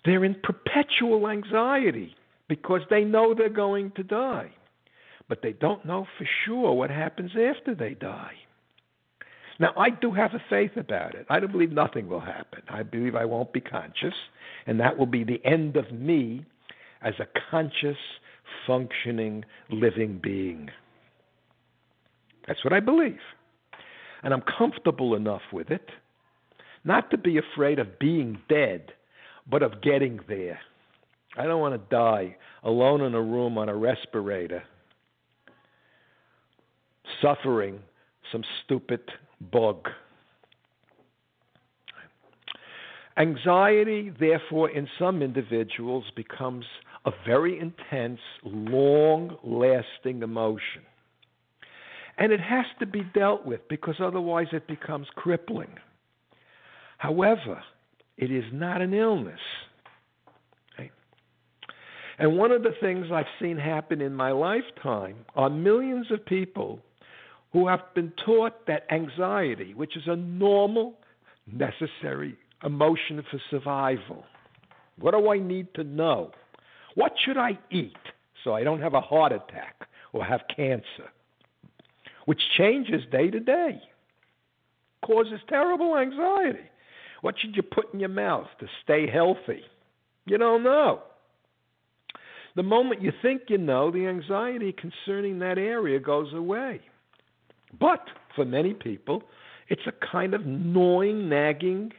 They're 0.05 0.23
in 0.23 0.35
perpetual 0.41 1.27
anxiety 1.27 2.15
because 2.47 2.81
they 2.89 3.03
know 3.03 3.33
they're 3.33 3.49
going 3.49 3.91
to 3.97 4.03
die, 4.03 4.51
but 5.27 5.41
they 5.41 5.51
don't 5.51 5.83
know 5.83 6.07
for 6.17 6.25
sure 6.45 6.71
what 6.71 6.89
happens 6.89 7.31
after 7.31 7.75
they 7.75 7.93
die. 7.93 8.35
Now, 9.59 9.73
I 9.75 9.89
do 9.89 10.11
have 10.11 10.33
a 10.33 10.41
faith 10.49 10.77
about 10.77 11.13
it. 11.15 11.25
I 11.29 11.41
don't 11.41 11.51
believe 11.51 11.73
nothing 11.73 12.07
will 12.07 12.21
happen. 12.21 12.61
I 12.69 12.83
believe 12.83 13.15
I 13.15 13.25
won't 13.25 13.51
be 13.51 13.59
conscious, 13.59 14.13
and 14.65 14.79
that 14.79 14.97
will 14.97 15.07
be 15.07 15.25
the 15.25 15.43
end 15.43 15.75
of 15.75 15.91
me 15.91 16.45
as 17.01 17.15
a 17.19 17.27
conscious, 17.51 17.97
functioning, 18.65 19.45
living 19.69 20.19
being. 20.21 20.69
That's 22.47 22.63
what 22.63 22.73
I 22.73 22.79
believe. 22.79 23.19
And 24.23 24.33
I'm 24.33 24.43
comfortable 24.57 25.15
enough 25.15 25.41
with 25.51 25.69
it 25.69 25.89
not 26.87 27.11
to 27.11 27.17
be 27.17 27.37
afraid 27.37 27.79
of 27.79 27.99
being 27.99 28.39
dead, 28.47 28.93
but 29.49 29.61
of 29.61 29.81
getting 29.81 30.19
there. 30.27 30.59
I 31.37 31.43
don't 31.43 31.59
want 31.59 31.75
to 31.75 31.95
die 31.95 32.37
alone 32.63 33.01
in 33.01 33.13
a 33.13 33.21
room 33.21 33.57
on 33.57 33.69
a 33.69 33.75
respirator, 33.75 34.63
suffering 37.21 37.79
some 38.31 38.43
stupid 38.63 39.01
bug. 39.51 39.89
Anxiety, 43.17 44.11
therefore, 44.19 44.69
in 44.69 44.87
some 44.97 45.21
individuals 45.21 46.05
becomes 46.15 46.65
a 47.07 47.11
very 47.25 47.57
intense, 47.57 48.19
long 48.43 49.37
lasting 49.41 50.21
emotion. 50.21 50.81
And 52.17 52.33
it 52.33 52.41
has 52.41 52.65
to 52.79 52.85
be 52.85 53.03
dealt 53.13 53.45
with 53.45 53.61
because 53.69 53.95
otherwise 53.99 54.47
it 54.51 54.67
becomes 54.67 55.07
crippling. 55.15 55.69
However, 56.97 57.63
it 58.17 58.29
is 58.29 58.43
not 58.51 58.81
an 58.81 58.93
illness. 58.93 59.39
And 62.19 62.35
one 62.35 62.51
of 62.51 62.63
the 62.63 62.73
things 62.81 63.05
I've 63.13 63.25
seen 63.39 63.57
happen 63.57 64.01
in 64.01 64.13
my 64.13 64.31
lifetime 64.31 65.17
are 65.35 65.51
millions 65.51 66.07
of 66.11 66.25
people 66.25 66.79
who 67.53 67.67
have 67.67 67.81
been 67.93 68.11
taught 68.25 68.65
that 68.65 68.87
anxiety, 68.91 69.73
which 69.75 69.95
is 69.95 70.03
a 70.07 70.15
normal, 70.15 70.95
necessary 71.45 72.35
emotion 72.63 73.23
for 73.29 73.39
survival, 73.49 74.25
what 74.99 75.11
do 75.11 75.29
I 75.29 75.37
need 75.37 75.67
to 75.75 75.83
know? 75.83 76.31
What 76.97 77.13
should 77.23 77.37
I 77.37 77.59
eat 77.69 77.93
so 78.43 78.55
I 78.55 78.63
don't 78.63 78.81
have 78.81 78.95
a 78.95 79.01
heart 79.01 79.31
attack 79.31 79.87
or 80.13 80.25
have 80.25 80.41
cancer? 80.55 81.11
Which 82.25 82.41
changes 82.57 83.03
day 83.11 83.29
to 83.29 83.39
day, 83.39 83.79
causes 85.05 85.39
terrible 85.47 85.95
anxiety. 85.95 86.67
What 87.21 87.35
should 87.39 87.55
you 87.55 87.61
put 87.61 87.93
in 87.93 87.99
your 87.99 88.09
mouth 88.09 88.47
to 88.59 88.65
stay 88.83 89.07
healthy? 89.07 89.61
You 90.25 90.39
don't 90.39 90.63
know. 90.63 91.03
The 92.55 92.63
moment 92.63 93.03
you 93.03 93.11
think 93.21 93.43
you 93.47 93.59
know, 93.59 93.91
the 93.91 94.07
anxiety 94.07 94.73
concerning 94.73 95.37
that 95.37 95.59
area 95.59 95.99
goes 95.99 96.33
away. 96.33 96.81
But 97.79 98.07
for 98.35 98.43
many 98.43 98.73
people, 98.73 99.21
it's 99.69 99.85
a 99.85 99.93
kind 100.11 100.33
of 100.33 100.47
gnawing, 100.47 101.29
nagging 101.29 101.93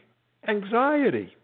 anxiety. 0.49 1.37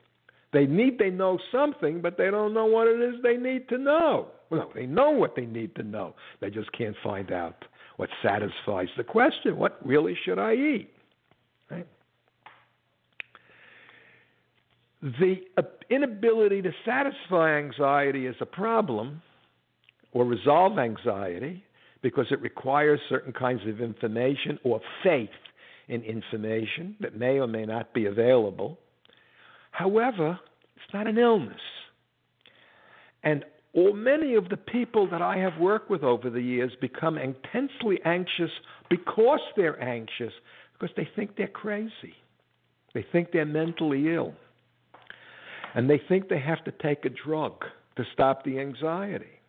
They 0.55 0.67
need 0.67 0.99
they 0.99 1.11
know 1.11 1.39
something, 1.51 2.01
but 2.01 2.17
they 2.17 2.31
don't 2.31 2.55
know 2.55 2.65
what 2.65 2.87
it 2.87 3.01
is 3.01 3.21
they 3.23 3.37
need 3.37 3.69
to 3.71 3.77
know. 3.77 4.29
Well, 4.51 4.71
they 4.73 4.87
know 4.87 5.11
what 5.11 5.35
they 5.35 5.47
need 5.47 5.75
to 5.75 5.83
know. 5.83 6.15
They 6.41 6.49
just 6.49 6.71
can't 6.73 6.95
find 7.03 7.33
out 7.33 7.65
what 7.97 8.09
satisfies 8.23 8.89
the 8.97 9.03
question 9.05 9.57
what 9.57 9.85
really 9.85 10.17
should 10.25 10.39
I 10.39 10.55
eat? 10.55 10.91
Right? 11.69 11.87
The 15.03 15.37
uh, 15.59 15.63
inability 15.91 16.63
to 16.63 16.71
satisfy 16.87 17.59
anxiety 17.59 18.27
is 18.27 18.37
a 18.41 18.47
problem 18.47 19.23
or 20.13 20.25
resolve 20.25 20.79
anxiety 20.79 21.65
because 22.01 22.27
it 22.31 22.41
requires 22.41 23.01
certain 23.09 23.33
kinds 23.33 23.63
of 23.67 23.81
information 23.81 24.61
or 24.63 24.81
faith 25.03 25.31
in 25.89 26.03
information 26.03 26.95
that 27.01 27.17
may 27.17 27.41
or 27.41 27.49
may 27.49 27.67
not 27.67 27.93
be 27.93 28.07
available. 28.07 28.79
However, 29.75 30.39
it's 30.77 30.95
not 30.95 31.09
an 31.09 31.19
illness. 31.19 31.61
And 33.25 33.45
or 33.73 33.93
many 33.93 34.37
of 34.37 34.49
the 34.49 34.57
people 34.57 35.11
that 35.11 35.21
I 35.21 35.37
have 35.39 35.59
worked 35.59 35.91
with 35.91 36.05
over 36.05 36.31
the 36.31 36.41
years 36.41 36.71
become 36.81 37.19
intensely 37.19 37.99
anxious 38.05 38.53
because 38.89 39.41
they're 39.57 39.83
anxious, 39.83 40.33
because 40.75 40.95
they 40.97 41.09
think 41.17 41.37
they're 41.37 41.49
crazy. 41.49 42.15
They 42.95 43.05
think 43.11 43.33
they're 43.33 43.45
mentally 43.45 44.15
ill. 44.15 44.35
And 45.75 45.91
they 45.91 46.01
think 46.09 46.29
they 46.29 46.39
have 46.39 46.63
to 46.67 46.73
take 46.81 47.05
a 47.05 47.09
drug 47.09 47.65
to 47.97 48.05
stop 48.13 48.45
the 48.45 48.61
anxiety. 48.61 49.41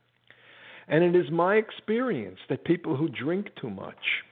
And 0.87 1.03
it 1.03 1.15
is 1.15 1.29
my 1.29 1.57
experience 1.57 2.39
that 2.49 2.65
people 2.65 2.95
who 2.95 3.09
drink 3.09 3.49
too 3.61 3.69
much 3.69 4.23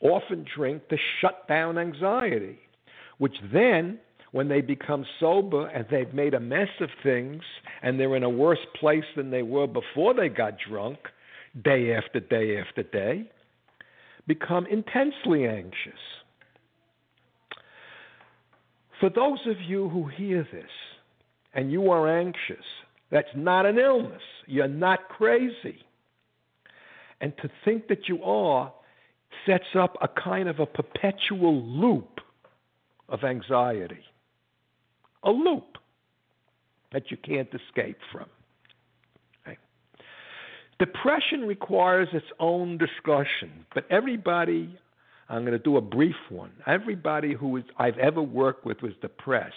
often 0.00 0.46
drink 0.54 0.86
to 0.90 0.96
shut 1.20 1.48
down 1.48 1.76
anxiety, 1.76 2.60
which 3.18 3.36
then, 3.52 3.98
when 4.32 4.48
they 4.48 4.60
become 4.60 5.04
sober 5.18 5.66
and 5.68 5.86
they've 5.90 6.12
made 6.12 6.34
a 6.34 6.40
mess 6.40 6.68
of 6.80 6.90
things 7.02 7.42
and 7.82 7.98
they're 7.98 8.16
in 8.16 8.22
a 8.22 8.28
worse 8.28 8.64
place 8.78 9.04
than 9.16 9.30
they 9.30 9.42
were 9.42 9.66
before 9.66 10.12
they 10.12 10.28
got 10.28 10.54
drunk, 10.68 10.98
day 11.64 11.94
after 11.94 12.20
day 12.20 12.58
after 12.58 12.82
day, 12.82 13.24
become 14.26 14.66
intensely 14.66 15.46
anxious. 15.46 16.00
For 19.00 19.10
those 19.10 19.38
of 19.46 19.60
you 19.60 19.88
who 19.88 20.06
hear 20.06 20.46
this 20.52 20.70
and 21.54 21.70
you 21.70 21.90
are 21.90 22.18
anxious, 22.18 22.64
that's 23.10 23.28
not 23.34 23.66
an 23.66 23.78
illness. 23.78 24.22
You're 24.46 24.68
not 24.68 25.08
crazy. 25.08 25.78
And 27.20 27.32
to 27.38 27.50
think 27.64 27.88
that 27.88 28.08
you 28.08 28.22
are 28.22 28.72
sets 29.46 29.74
up 29.78 29.96
a 30.02 30.08
kind 30.08 30.48
of 30.48 30.60
a 30.60 30.66
perpetual 30.66 31.62
loop 31.62 32.20
of 33.08 33.24
anxiety. 33.24 34.04
A 35.24 35.30
loop 35.30 35.78
that 36.92 37.10
you 37.10 37.16
can't 37.16 37.48
escape 37.48 37.98
from. 38.12 38.26
Okay. 39.46 39.58
Depression 40.78 41.42
requires 41.46 42.08
its 42.12 42.26
own 42.38 42.78
discussion, 42.78 43.66
but 43.74 43.84
everybody, 43.90 44.78
I'm 45.28 45.42
going 45.42 45.52
to 45.52 45.58
do 45.58 45.76
a 45.76 45.80
brief 45.80 46.16
one, 46.28 46.52
everybody 46.66 47.34
who 47.34 47.62
I've 47.78 47.98
ever 47.98 48.22
worked 48.22 48.64
with 48.64 48.82
was 48.82 48.92
depressed 49.00 49.54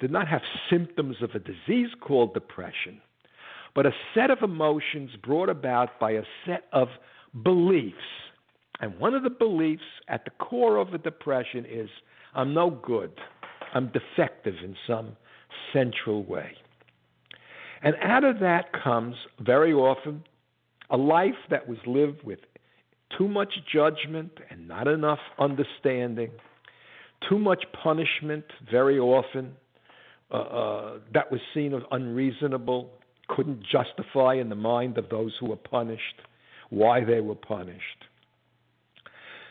did 0.00 0.10
not 0.10 0.28
have 0.28 0.42
symptoms 0.70 1.16
of 1.22 1.30
a 1.34 1.38
disease 1.38 1.90
called 2.00 2.34
depression, 2.34 3.00
but 3.74 3.86
a 3.86 3.92
set 4.14 4.30
of 4.30 4.42
emotions 4.42 5.10
brought 5.22 5.48
about 5.48 5.98
by 5.98 6.12
a 6.12 6.22
set 6.46 6.64
of 6.72 6.88
beliefs. 7.42 7.96
And 8.80 8.98
one 8.98 9.14
of 9.14 9.22
the 9.22 9.30
beliefs 9.30 9.82
at 10.08 10.24
the 10.24 10.30
core 10.32 10.76
of 10.76 10.92
a 10.94 10.98
depression 10.98 11.64
is 11.64 11.88
I'm 12.34 12.54
no 12.54 12.70
good. 12.70 13.12
I'm 13.74 13.92
defective 13.92 14.54
in 14.62 14.76
some 14.86 15.16
central 15.72 16.24
way. 16.24 16.52
And 17.82 17.94
out 18.02 18.24
of 18.24 18.40
that 18.40 18.72
comes 18.72 19.14
very 19.40 19.72
often 19.72 20.24
a 20.90 20.96
life 20.96 21.34
that 21.50 21.68
was 21.68 21.78
lived 21.86 22.22
with 22.22 22.38
too 23.16 23.28
much 23.28 23.52
judgment 23.72 24.32
and 24.50 24.66
not 24.66 24.88
enough 24.88 25.18
understanding, 25.38 26.30
too 27.28 27.38
much 27.38 27.64
punishment 27.82 28.44
very 28.70 28.98
often 28.98 29.52
uh, 30.30 30.36
uh, 30.36 30.98
that 31.12 31.30
was 31.30 31.40
seen 31.52 31.74
as 31.74 31.82
unreasonable, 31.90 32.90
couldn't 33.28 33.62
justify 33.62 34.34
in 34.34 34.48
the 34.48 34.54
mind 34.54 34.98
of 34.98 35.08
those 35.08 35.32
who 35.38 35.46
were 35.46 35.56
punished 35.56 36.22
why 36.70 37.04
they 37.04 37.20
were 37.20 37.34
punished. 37.34 38.04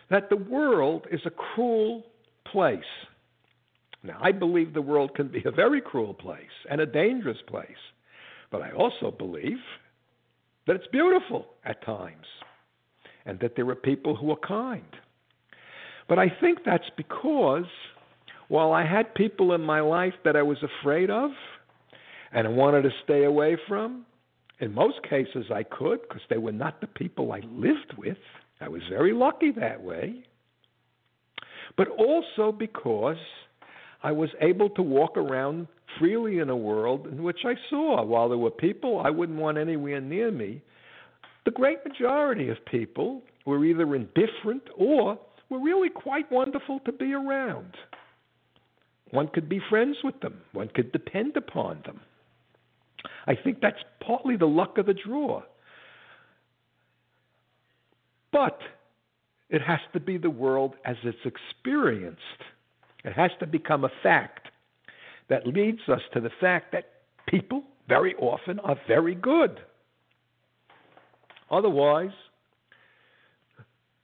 That 0.09 0.29
the 0.29 0.35
world 0.37 1.07
is 1.11 1.21
a 1.25 1.29
cruel 1.29 2.03
place. 2.51 2.79
Now, 4.03 4.19
I 4.21 4.31
believe 4.31 4.73
the 4.73 4.81
world 4.81 5.15
can 5.15 5.29
be 5.29 5.43
a 5.45 5.51
very 5.51 5.81
cruel 5.81 6.13
place 6.13 6.45
and 6.69 6.81
a 6.81 6.85
dangerous 6.85 7.37
place, 7.47 7.69
but 8.51 8.61
I 8.61 8.71
also 8.71 9.11
believe 9.11 9.59
that 10.67 10.75
it's 10.75 10.87
beautiful 10.91 11.47
at 11.65 11.83
times 11.85 12.25
and 13.25 13.39
that 13.39 13.55
there 13.55 13.67
are 13.69 13.75
people 13.75 14.15
who 14.15 14.31
are 14.31 14.47
kind. 14.47 14.83
But 16.09 16.19
I 16.19 16.27
think 16.41 16.59
that's 16.65 16.89
because 16.97 17.65
while 18.49 18.73
I 18.73 18.85
had 18.85 19.15
people 19.15 19.53
in 19.53 19.61
my 19.61 19.79
life 19.79 20.13
that 20.25 20.35
I 20.35 20.41
was 20.41 20.57
afraid 20.61 21.09
of 21.09 21.31
and 22.33 22.47
I 22.47 22.49
wanted 22.49 22.81
to 22.83 22.89
stay 23.03 23.23
away 23.23 23.57
from, 23.67 24.05
in 24.59 24.73
most 24.73 25.01
cases 25.09 25.45
I 25.53 25.63
could 25.63 26.01
because 26.01 26.21
they 26.29 26.37
were 26.37 26.51
not 26.51 26.81
the 26.81 26.87
people 26.87 27.31
I 27.31 27.41
lived 27.51 27.93
with. 27.97 28.17
I 28.59 28.69
was 28.69 28.81
very 28.89 29.13
lucky 29.13 29.51
that 29.51 29.81
way. 29.81 30.23
But 31.77 31.87
also 31.89 32.51
because 32.51 33.17
I 34.03 34.11
was 34.11 34.29
able 34.41 34.69
to 34.71 34.81
walk 34.81 35.17
around 35.17 35.67
freely 35.99 36.39
in 36.39 36.49
a 36.49 36.55
world 36.55 37.07
in 37.07 37.23
which 37.23 37.39
I 37.45 37.53
saw, 37.69 38.03
while 38.03 38.29
there 38.29 38.37
were 38.37 38.51
people 38.51 39.01
I 39.03 39.09
wouldn't 39.09 39.39
want 39.39 39.57
anywhere 39.57 40.01
near 40.01 40.31
me, 40.31 40.61
the 41.45 41.51
great 41.51 41.79
majority 41.85 42.49
of 42.49 42.57
people 42.65 43.21
were 43.45 43.63
either 43.65 43.95
indifferent 43.95 44.63
or 44.77 45.19
were 45.49 45.59
really 45.59 45.89
quite 45.89 46.31
wonderful 46.31 46.79
to 46.85 46.91
be 46.91 47.13
around. 47.13 47.73
One 49.11 49.27
could 49.27 49.47
be 49.47 49.61
friends 49.69 49.97
with 50.03 50.19
them, 50.21 50.41
one 50.53 50.69
could 50.73 50.91
depend 50.91 51.37
upon 51.37 51.81
them. 51.85 52.01
I 53.27 53.35
think 53.35 53.59
that's 53.61 53.83
partly 54.05 54.37
the 54.37 54.45
luck 54.45 54.77
of 54.77 54.85
the 54.85 54.93
draw. 54.93 55.43
But 58.31 58.57
it 59.53 59.61
has 59.61 59.79
to 59.93 59.99
be 59.99 60.17
the 60.17 60.31
world 60.31 60.73
as 60.83 60.95
it's 61.03 61.15
experienced. 61.25 62.19
It 63.05 63.13
has 63.13 63.29
to 63.39 63.45
become 63.45 63.85
a 63.85 63.91
fact 64.01 64.47
that 65.29 65.45
leads 65.45 65.81
us 65.87 66.01
to 66.13 66.19
the 66.19 66.31
fact 66.41 66.71
that 66.71 66.85
people 67.27 67.61
very 67.87 68.15
often 68.15 68.59
are 68.61 68.75
very 68.87 69.13
good. 69.13 69.59
Otherwise, 71.51 72.09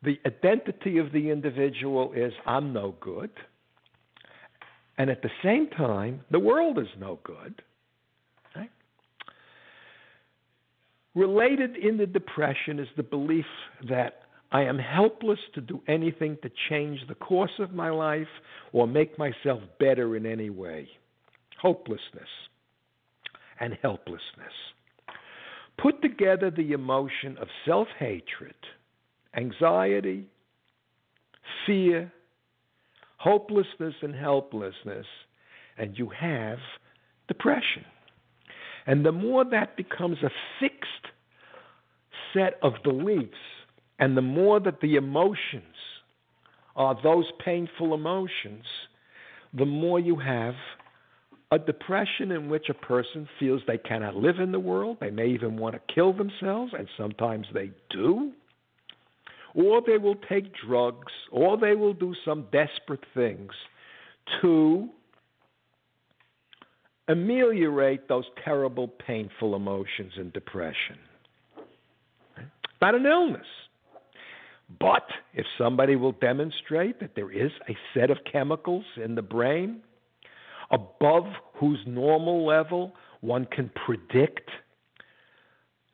the 0.04 0.20
identity 0.28 1.00
of 1.00 1.12
the 1.12 1.32
individual 1.32 2.14
is 2.14 2.32
I'm 2.46 2.72
no 2.72 2.94
good. 3.02 3.32
And 5.00 5.10
at 5.10 5.24
the 5.24 5.32
same 5.44 5.68
time, 5.70 6.22
the 6.30 6.40
world 6.40 6.78
is 6.78 6.88
no 7.00 7.20
good. 7.24 7.64
Right? 8.56 8.70
Related 11.16 11.76
in 11.76 11.98
the 11.98 12.06
depression 12.06 12.78
is 12.78 12.88
the 12.96 13.04
belief 13.04 13.46
that 13.90 14.29
I 14.52 14.64
am 14.64 14.80
helpless 14.80 15.40
to 15.54 15.62
do 15.62 15.82
anything 15.88 16.38
to 16.42 16.52
change 16.70 17.00
the 17.08 17.16
course 17.16 17.52
of 17.60 17.74
my 17.74 17.90
life 17.90 18.28
or 18.74 18.88
make 18.88 19.18
myself 19.20 19.62
better 19.80 20.16
in 20.16 20.26
any 20.26 20.50
way. 20.50 20.90
Hopelessness 21.62 22.30
and 23.60 23.78
helplessness. 23.82 24.54
Put 25.78 26.02
together 26.02 26.50
the 26.50 26.72
emotion 26.72 27.38
of 27.38 27.48
self 27.66 27.88
hatred, 28.00 28.56
anxiety, 29.36 30.26
fear, 31.66 32.12
hopelessness, 33.18 33.94
and 34.02 34.16
helplessness, 34.16 35.06
and 35.78 35.98
you 35.98 36.10
have 36.10 36.58
depression. 37.28 37.86
And 38.88 39.06
the 39.06 39.12
more 39.12 39.46
that 39.46 39.78
becomes 39.78 40.18
a 40.24 40.32
fixed 40.60 41.14
set 42.34 42.56
of 42.64 42.74
beliefs, 42.84 43.38
and 44.00 44.16
the 44.16 44.22
more 44.22 44.60
that 44.62 44.82
the 44.82 44.96
emotions 44.96 45.64
are 46.76 46.98
those 47.04 47.26
painful 47.44 47.94
emotions, 47.94 48.64
the 49.54 49.66
more 49.66 50.00
you 50.00 50.16
have 50.16 50.56
a 51.52 51.60
depression 51.60 52.32
in 52.32 52.50
which 52.50 52.70
a 52.70 52.74
person 52.74 53.28
feels 53.40 53.62
they 53.68 53.78
cannot 53.78 54.16
live 54.16 54.40
in 54.40 54.52
the 54.52 54.60
world. 54.60 54.98
They 55.02 55.10
may 55.10 55.28
even 55.28 55.58
want 55.58 55.76
to 55.76 55.94
kill 55.94 56.14
themselves, 56.14 56.74
and 56.78 56.88
sometimes 56.96 57.48
they 57.54 57.72
do. 57.90 58.32
Or 59.56 59.82
they 59.86 59.98
will 59.98 60.16
take 60.30 60.54
drugs, 60.68 61.12
or 61.32 61.58
they 61.58 61.74
will 61.74 61.94
do 61.94 62.14
some 62.24 62.46
desperate 62.52 63.04
things 63.16 63.52
to 64.42 64.88
ameliorate 67.08 68.08
those 68.08 68.26
terrible, 68.46 68.88
painful 68.88 69.56
emotions 69.56 70.14
and 70.18 70.32
depression. 70.32 71.00
Not 72.80 72.94
an 72.94 73.08
illness. 73.08 73.48
But 74.80 75.08
if 75.34 75.46
somebody 75.58 75.96
will 75.96 76.12
demonstrate 76.12 77.00
that 77.00 77.16
there 77.16 77.32
is 77.32 77.52
a 77.68 77.78
set 77.94 78.12
of 78.12 78.18
chemicals 78.32 78.86
in 79.04 79.16
the 79.16 79.22
brain 79.22 79.82
above 80.72 81.26
whose 81.56 81.80
normal 81.88 82.46
level 82.46 82.94
one 83.22 83.46
can 83.46 83.72
predict 83.86 84.50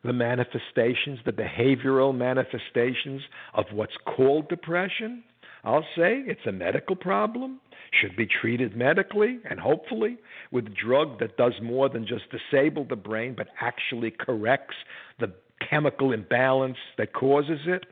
the 0.03 0.13
manifestations, 0.13 1.19
the 1.25 1.31
behavioral 1.31 2.15
manifestations 2.15 3.21
of 3.53 3.65
what's 3.71 3.95
called 4.05 4.49
depression, 4.49 5.23
I'll 5.63 5.85
say 5.95 6.21
it's 6.27 6.45
a 6.45 6.51
medical 6.51 6.95
problem, 6.95 7.59
should 7.99 8.15
be 8.15 8.27
treated 8.27 8.75
medically, 8.75 9.39
and 9.49 9.59
hopefully 9.59 10.17
with 10.51 10.67
a 10.67 10.69
drug 10.69 11.19
that 11.19 11.37
does 11.37 11.53
more 11.63 11.89
than 11.89 12.05
just 12.05 12.25
disable 12.29 12.85
the 12.85 12.95
brain, 12.95 13.33
but 13.35 13.47
actually 13.59 14.11
corrects 14.11 14.75
the 15.19 15.33
chemical 15.67 16.11
imbalance 16.11 16.77
that 16.97 17.13
causes 17.13 17.61
it. 17.65 17.85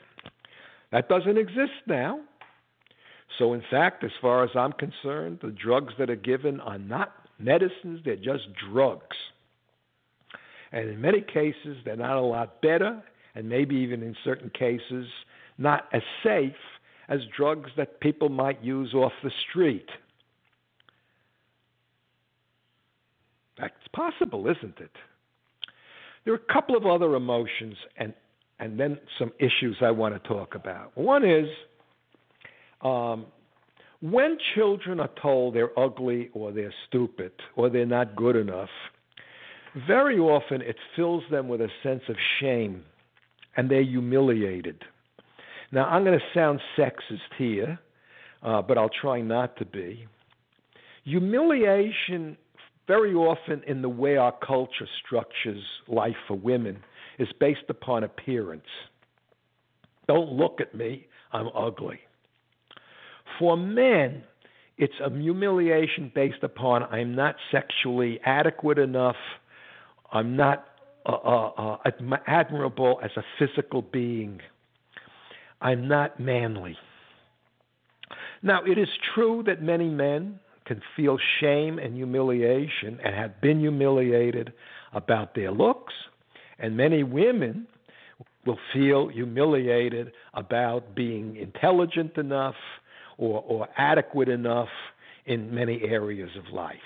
That 0.93 1.10
doesn't 1.10 1.39
exist 1.39 1.71
now. 1.88 2.19
So, 3.39 3.53
in 3.53 3.63
fact, 3.71 4.03
as 4.03 4.12
far 4.21 4.43
as 4.43 4.51
I'm 4.56 4.73
concerned, 4.73 5.39
the 5.41 5.49
drugs 5.49 5.91
that 5.97 6.12
are 6.12 6.15
given 6.15 6.60
are 6.60 6.77
not 6.77 7.13
medicines, 7.39 8.01
they're 8.06 8.15
just 8.15 8.43
drugs. 8.71 9.17
And 10.71 10.88
in 10.88 11.01
many 11.01 11.21
cases, 11.21 11.77
they're 11.84 11.95
not 11.95 12.17
a 12.17 12.21
lot 12.21 12.62
better, 12.62 13.01
and 13.34 13.49
maybe 13.49 13.75
even 13.75 14.03
in 14.03 14.15
certain 14.23 14.51
cases, 14.51 15.08
not 15.58 15.88
as 15.93 16.03
safe 16.23 16.53
as 17.10 17.21
drugs 17.36 17.71
that 17.75 17.99
people 17.99 18.29
might 18.29 18.63
use 18.63 18.93
off 18.93 19.13
the 19.23 19.32
street. 19.49 19.89
That's 23.58 23.73
possible, 23.93 24.47
isn't 24.47 24.79
it? 24.79 24.95
There 26.23 26.34
are 26.36 26.38
a 26.38 26.53
couple 26.53 26.77
of 26.77 26.86
other 26.86 27.15
emotions 27.15 27.77
and 27.97 28.13
and 28.60 28.80
then 28.80 29.00
some 29.20 29.32
issues 29.39 29.78
I 29.82 29.92
want 29.92 30.13
to 30.22 30.28
talk 30.28 30.56
about. 30.56 30.98
One 30.98 31.26
is 31.26 31.48
um, 32.82 33.26
when 34.02 34.38
children 34.56 35.00
are 35.00 35.10
told 35.22 35.56
they're 35.56 35.78
ugly 35.80 36.30
or 36.34 36.52
they're 36.52 36.74
stupid 36.88 37.32
or 37.56 37.70
they're 37.70 37.86
not 37.86 38.16
good 38.16 38.36
enough, 38.36 38.70
very 39.88 40.20
often 40.20 40.62
it 40.62 40.76
fills 40.96 41.24
them 41.32 41.48
with 41.48 41.62
a 41.62 41.70
sense 41.82 42.04
of 42.10 42.16
shame 42.39 42.84
and 43.56 43.70
they're 43.70 43.82
humiliated. 43.82 44.84
Now, 45.72 45.86
I'm 45.86 46.04
going 46.04 46.20
to 46.20 46.26
sound 46.39 46.60
sexist 46.78 47.34
here, 47.38 47.80
uh, 48.44 48.62
but 48.62 48.78
I'll 48.78 48.92
try 49.02 49.22
not 49.22 49.56
to 49.58 49.66
be. 49.66 50.06
Humiliation, 51.06 52.38
very 52.88 53.13
often 53.13 53.63
in 53.66 53.82
the 53.82 53.89
way 53.89 54.18
our 54.18 54.34
culture 54.46 54.88
structures 55.04 55.63
life 55.88 56.16
for 56.28 56.36
women, 56.38 56.78
is 57.19 57.28
based 57.39 57.69
upon 57.69 58.04
appearance. 58.04 58.63
Don't 60.08 60.32
look 60.32 60.60
at 60.60 60.76
me, 60.76 61.08
I'm 61.32 61.47
ugly. 61.56 61.99
For 63.39 63.58
men, 63.58 64.23
it's 64.78 64.93
a 65.04 65.10
humiliation 65.10 66.12
based 66.13 66.43
upon 66.43 66.84
I'm 66.84 67.15
not 67.15 67.36
sexually 67.52 68.19
adequate 68.26 68.80
enough, 68.80 69.15
I'm 70.12 70.36
not 70.36 70.65
uh, 71.06 71.12
uh, 71.12 71.78
uh, 71.86 72.17
admirable 72.28 72.99
as 73.04 73.12
a 73.17 73.23
physical 73.39 73.82
being, 73.82 74.39
I'm 75.62 75.88
not 75.88 76.19
manly. 76.19 76.78
Now, 78.41 78.62
it 78.65 78.78
is 78.78 78.89
true 79.13 79.43
that 79.45 79.62
many 79.62 79.88
men 79.88 80.39
can 80.65 80.82
feel 80.95 81.17
shame 81.39 81.80
and 81.80 81.95
humiliation 81.95 82.99
and 83.04 83.15
have 83.15 83.39
been 83.41 83.60
humiliated 83.60 84.54
about 84.93 85.36
their 85.36 85.52
looks, 85.52 85.93
and 86.63 86.76
many 86.78 87.04
women 87.04 87.67
will 88.45 88.58
feel 88.71 89.10
humiliated 89.10 90.13
about 90.34 90.95
being 90.95 91.36
intelligent 91.36 92.17
enough 92.17 92.56
or, 93.17 93.43
or 93.45 93.67
adequate 93.78 94.30
enough 94.30 94.69
in 95.26 95.54
many 95.54 95.82
areas 95.84 96.30
of 96.38 96.54
life. 96.54 96.78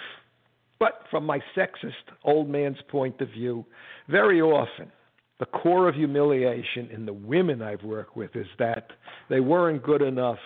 But 0.79 1.03
from 1.11 1.25
my 1.25 1.39
sexist 1.55 1.93
old 2.23 2.49
man's 2.49 2.77
point 2.89 3.21
of 3.21 3.29
view, 3.29 3.65
very 4.09 4.41
often 4.41 4.91
the 5.39 5.45
core 5.45 5.87
of 5.87 5.93
humiliation 5.93 6.89
in 6.91 7.05
the 7.05 7.13
women 7.13 7.61
I've 7.61 7.83
worked 7.83 8.17
with 8.17 8.35
is 8.35 8.47
that 8.57 8.87
they 9.29 9.39
weren't 9.39 9.83
good 9.83 10.01
enough. 10.01 10.39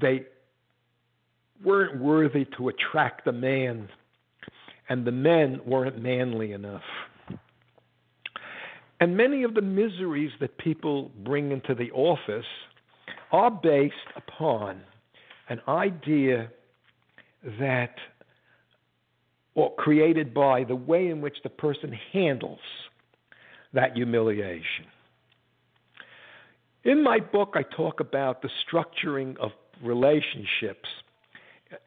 They 0.00 0.26
weren't 1.64 2.00
worthy 2.00 2.46
to 2.56 2.68
attract 2.68 3.24
the 3.24 3.32
man, 3.32 3.88
and 4.88 5.04
the 5.04 5.12
men 5.12 5.60
weren't 5.66 6.00
manly 6.00 6.52
enough. 6.52 6.82
And 9.00 9.16
many 9.16 9.44
of 9.44 9.54
the 9.54 9.62
miseries 9.62 10.30
that 10.40 10.58
people 10.58 11.10
bring 11.24 11.52
into 11.52 11.74
the 11.74 11.90
office 11.92 12.44
are 13.32 13.50
based 13.50 13.94
upon 14.14 14.82
an 15.48 15.60
idea 15.66 16.50
that, 17.58 17.94
or 19.54 19.74
created 19.76 20.34
by 20.34 20.64
the 20.64 20.76
way 20.76 21.08
in 21.08 21.22
which 21.22 21.38
the 21.42 21.48
person 21.48 21.98
handles 22.12 22.60
that 23.72 23.96
humiliation. 23.96 24.84
In 26.84 27.02
my 27.02 27.20
book, 27.20 27.54
I 27.54 27.62
talk 27.62 28.00
about 28.00 28.42
the 28.42 28.50
structuring 28.66 29.36
of 29.38 29.52
relationships, 29.82 30.88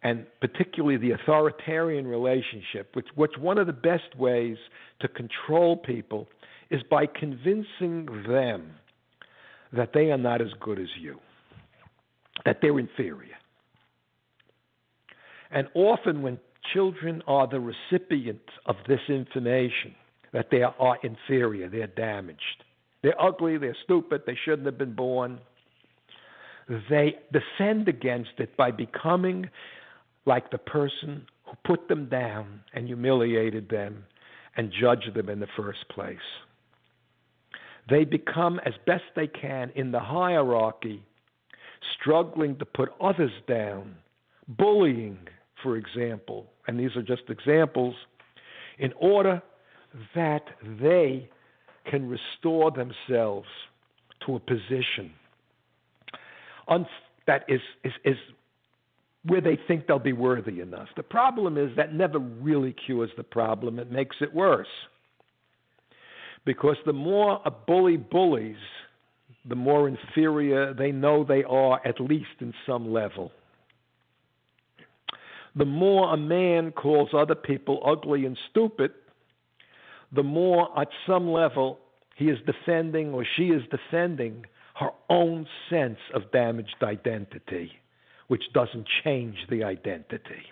and 0.01 0.25
particularly 0.39 0.97
the 0.97 1.11
authoritarian 1.11 2.07
relationship, 2.07 2.95
which, 2.95 3.07
which 3.15 3.33
one 3.37 3.57
of 3.57 3.67
the 3.67 3.73
best 3.73 4.15
ways 4.17 4.57
to 5.01 5.07
control 5.07 5.77
people 5.77 6.27
is 6.69 6.81
by 6.89 7.05
convincing 7.05 8.07
them 8.27 8.71
that 9.71 9.91
they 9.93 10.11
are 10.11 10.17
not 10.17 10.41
as 10.41 10.49
good 10.59 10.79
as 10.79 10.87
you, 10.99 11.19
that 12.45 12.59
they're 12.61 12.79
inferior. 12.79 13.35
And 15.51 15.67
often, 15.75 16.21
when 16.21 16.39
children 16.73 17.21
are 17.27 17.47
the 17.47 17.59
recipient 17.59 18.41
of 18.65 18.75
this 18.87 19.01
information, 19.07 19.95
that 20.31 20.47
they 20.49 20.63
are 20.63 20.97
inferior, 21.03 21.69
they're 21.69 21.87
damaged, 21.87 22.63
they're 23.03 23.21
ugly, 23.21 23.57
they're 23.57 23.77
stupid, 23.83 24.23
they 24.25 24.37
shouldn't 24.45 24.65
have 24.65 24.77
been 24.77 24.95
born, 24.95 25.39
they 26.89 27.15
defend 27.31 27.87
against 27.87 28.31
it 28.37 28.55
by 28.57 28.71
becoming 28.71 29.49
like 30.25 30.49
the 30.51 30.57
person 30.57 31.25
who 31.45 31.53
put 31.65 31.87
them 31.87 32.07
down 32.09 32.61
and 32.73 32.87
humiliated 32.87 33.69
them 33.69 34.05
and 34.55 34.71
judged 34.79 35.13
them 35.13 35.29
in 35.29 35.39
the 35.39 35.47
first 35.57 35.87
place. 35.89 36.17
They 37.89 38.05
become, 38.05 38.59
as 38.65 38.73
best 38.85 39.03
they 39.15 39.27
can, 39.27 39.71
in 39.75 39.91
the 39.91 39.99
hierarchy, 39.99 41.03
struggling 41.99 42.57
to 42.57 42.65
put 42.65 42.89
others 43.01 43.31
down, 43.47 43.95
bullying, 44.47 45.17
for 45.61 45.77
example, 45.77 46.47
and 46.67 46.79
these 46.79 46.95
are 46.95 47.01
just 47.01 47.23
examples, 47.29 47.95
in 48.79 48.93
order 48.93 49.41
that 50.15 50.45
they 50.81 51.29
can 51.85 52.09
restore 52.09 52.71
themselves 52.71 53.47
to 54.25 54.35
a 54.35 54.39
position 54.39 55.11
that 57.27 57.45
is, 57.47 57.61
is, 57.83 57.93
is 58.03 58.17
where 59.25 59.41
they 59.41 59.57
think 59.67 59.87
they'll 59.87 59.99
be 59.99 60.13
worthy 60.13 60.59
enough. 60.59 60.89
The 60.95 61.03
problem 61.03 61.57
is 61.57 61.75
that 61.77 61.93
never 61.93 62.19
really 62.19 62.73
cures 62.73 63.11
the 63.15 63.23
problem, 63.23 63.79
it 63.79 63.91
makes 63.91 64.17
it 64.21 64.33
worse. 64.33 64.67
Because 66.45 66.77
the 66.85 66.93
more 66.93 67.41
a 67.45 67.51
bully 67.51 67.97
bullies, 67.97 68.57
the 69.45 69.55
more 69.55 69.87
inferior 69.87 70.73
they 70.73 70.91
know 70.91 71.23
they 71.23 71.43
are, 71.43 71.79
at 71.85 71.99
least 71.99 72.39
in 72.39 72.53
some 72.65 72.91
level. 72.91 73.31
The 75.55 75.65
more 75.65 76.13
a 76.13 76.17
man 76.17 76.71
calls 76.71 77.09
other 77.13 77.35
people 77.35 77.81
ugly 77.85 78.25
and 78.25 78.37
stupid, 78.49 78.91
the 80.11 80.23
more 80.23 80.67
at 80.79 80.87
some 81.07 81.29
level 81.29 81.79
he 82.15 82.25
is 82.25 82.39
defending 82.45 83.13
or 83.13 83.25
she 83.35 83.47
is 83.47 83.61
defending 83.69 84.45
her 84.75 84.89
own 85.09 85.47
sense 85.69 85.99
of 86.13 86.31
damaged 86.31 86.75
identity, 86.81 87.71
which 88.27 88.43
doesn't 88.53 88.87
change 89.03 89.37
the 89.49 89.63
identity. 89.63 90.43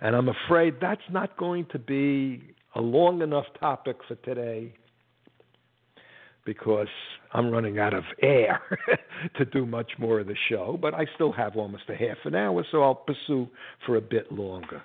And 0.00 0.14
I'm 0.14 0.28
afraid 0.28 0.74
that's 0.80 1.00
not 1.10 1.36
going 1.36 1.66
to 1.72 1.78
be 1.78 2.54
a 2.74 2.80
long 2.80 3.22
enough 3.22 3.46
topic 3.58 3.96
for 4.06 4.14
today 4.16 4.72
because 6.44 6.88
I'm 7.32 7.50
running 7.50 7.78
out 7.78 7.92
of 7.92 8.04
air 8.22 8.60
to 9.36 9.44
do 9.44 9.66
much 9.66 9.92
more 9.98 10.20
of 10.20 10.26
the 10.26 10.36
show, 10.48 10.78
but 10.80 10.94
I 10.94 11.06
still 11.14 11.32
have 11.32 11.56
almost 11.56 11.84
a 11.88 11.94
half 11.94 12.16
an 12.24 12.34
hour, 12.34 12.64
so 12.70 12.82
I'll 12.82 12.94
pursue 12.94 13.48
for 13.84 13.96
a 13.96 14.00
bit 14.00 14.32
longer. 14.32 14.82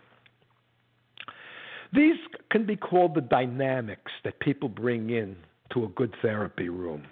These 1.93 2.17
can 2.51 2.65
be 2.65 2.75
called 2.75 3.15
the 3.15 3.21
dynamics 3.21 4.11
that 4.23 4.39
people 4.39 4.67
bring 4.67 5.11
in 5.11 5.35
to 5.73 5.85
a 5.85 5.87
good 5.89 6.13
therapy 6.21 6.69
room. 6.69 7.03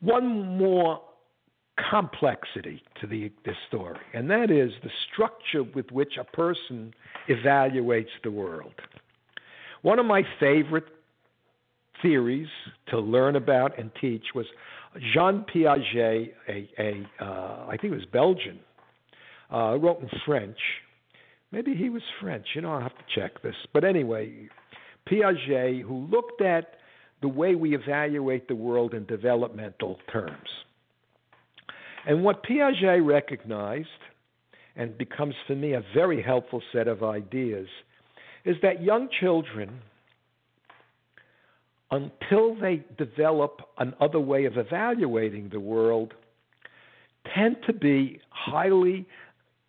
One 0.00 0.56
more 0.56 1.00
complexity 1.90 2.82
to 3.00 3.06
the, 3.06 3.30
this 3.44 3.56
story, 3.68 3.98
and 4.14 4.28
that 4.30 4.50
is 4.50 4.72
the 4.82 4.90
structure 5.12 5.62
with 5.62 5.90
which 5.90 6.14
a 6.18 6.24
person 6.24 6.92
evaluates 7.28 8.10
the 8.24 8.30
world. 8.30 8.72
One 9.82 9.98
of 9.98 10.06
my 10.06 10.22
favorite 10.38 10.86
theories 12.02 12.48
to 12.88 12.98
learn 12.98 13.36
about 13.36 13.78
and 13.78 13.90
teach 14.00 14.24
was 14.34 14.46
Jean 15.12 15.44
Piaget, 15.52 16.32
a, 16.48 16.68
a 16.78 17.24
uh, 17.24 17.66
I 17.68 17.76
think 17.80 17.92
it 17.92 17.96
was 17.96 18.06
Belgian, 18.12 18.58
uh, 19.52 19.76
wrote 19.78 20.00
in 20.00 20.08
French. 20.26 20.58
Maybe 21.52 21.74
he 21.74 21.88
was 21.88 22.02
French. 22.20 22.46
You 22.54 22.62
know, 22.62 22.72
I'll 22.72 22.80
have 22.80 22.96
to 22.96 23.04
check 23.14 23.42
this. 23.42 23.54
But 23.72 23.84
anyway, 23.84 24.48
Piaget, 25.08 25.82
who 25.82 26.06
looked 26.06 26.42
at 26.42 26.74
the 27.22 27.28
way 27.28 27.54
we 27.54 27.74
evaluate 27.74 28.48
the 28.48 28.54
world 28.54 28.94
in 28.94 29.04
developmental 29.06 29.98
terms. 30.10 30.48
And 32.06 32.24
what 32.24 32.42
Piaget 32.42 33.06
recognized, 33.06 33.88
and 34.76 34.96
becomes 34.96 35.34
for 35.46 35.54
me 35.54 35.74
a 35.74 35.82
very 35.94 36.22
helpful 36.22 36.62
set 36.72 36.88
of 36.88 37.02
ideas, 37.02 37.68
is 38.44 38.56
that 38.62 38.82
young 38.82 39.08
children, 39.20 39.80
until 41.90 42.54
they 42.54 42.82
develop 42.96 43.60
another 43.78 44.20
way 44.20 44.44
of 44.44 44.56
evaluating 44.56 45.50
the 45.50 45.60
world, 45.60 46.14
tend 47.34 47.56
to 47.66 47.72
be 47.72 48.20
highly 48.30 49.06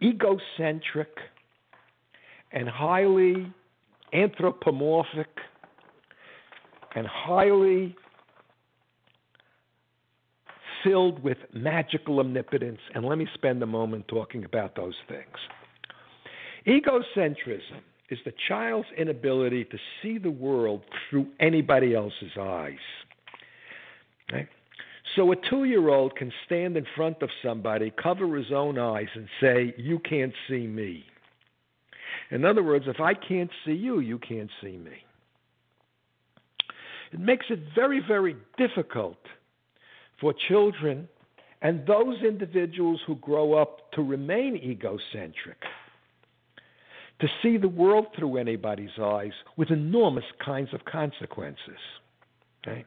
egocentric 0.01 1.09
and 2.51 2.69
highly 2.69 3.51
anthropomorphic 4.13 5.29
and 6.95 7.07
highly 7.07 7.95
filled 10.83 11.23
with 11.23 11.37
magical 11.53 12.19
omnipotence. 12.19 12.79
And 12.93 13.05
let 13.05 13.17
me 13.17 13.27
spend 13.33 13.61
a 13.63 13.67
moment 13.67 14.07
talking 14.07 14.45
about 14.45 14.75
those 14.75 14.95
things. 15.07 15.37
Egocentrism 16.67 17.81
is 18.09 18.19
the 18.25 18.33
child's 18.47 18.87
inability 18.97 19.65
to 19.65 19.77
see 20.01 20.17
the 20.17 20.31
world 20.31 20.81
through 21.09 21.27
anybody 21.39 21.95
else's 21.95 22.37
eyes. 22.39 22.75
Right? 24.31 24.47
So 25.15 25.31
a 25.31 25.35
two 25.49 25.63
year 25.63 25.89
old 25.89 26.15
can 26.15 26.31
stand 26.45 26.77
in 26.77 26.85
front 26.95 27.21
of 27.21 27.29
somebody, 27.43 27.91
cover 28.01 28.37
his 28.37 28.51
own 28.51 28.77
eyes, 28.77 29.07
and 29.15 29.27
say, 29.41 29.73
You 29.77 29.99
can't 29.99 30.33
see 30.47 30.67
me. 30.67 31.05
In 32.29 32.45
other 32.45 32.63
words, 32.63 32.85
if 32.87 32.99
I 32.99 33.13
can't 33.13 33.49
see 33.65 33.73
you, 33.73 33.99
you 33.99 34.19
can't 34.19 34.49
see 34.61 34.77
me. 34.77 35.03
It 37.11 37.19
makes 37.19 37.47
it 37.49 37.59
very, 37.75 38.01
very 38.05 38.37
difficult 38.57 39.17
for 40.21 40.33
children 40.47 41.09
and 41.61 41.85
those 41.85 42.21
individuals 42.21 43.01
who 43.05 43.15
grow 43.15 43.53
up 43.53 43.91
to 43.91 44.01
remain 44.01 44.55
egocentric 44.55 45.57
to 47.19 47.27
see 47.43 47.57
the 47.57 47.67
world 47.67 48.07
through 48.17 48.37
anybody's 48.37 48.97
eyes 49.01 49.33
with 49.57 49.69
enormous 49.69 50.25
kinds 50.43 50.69
of 50.73 50.85
consequences. 50.85 51.77
Okay? 52.65 52.85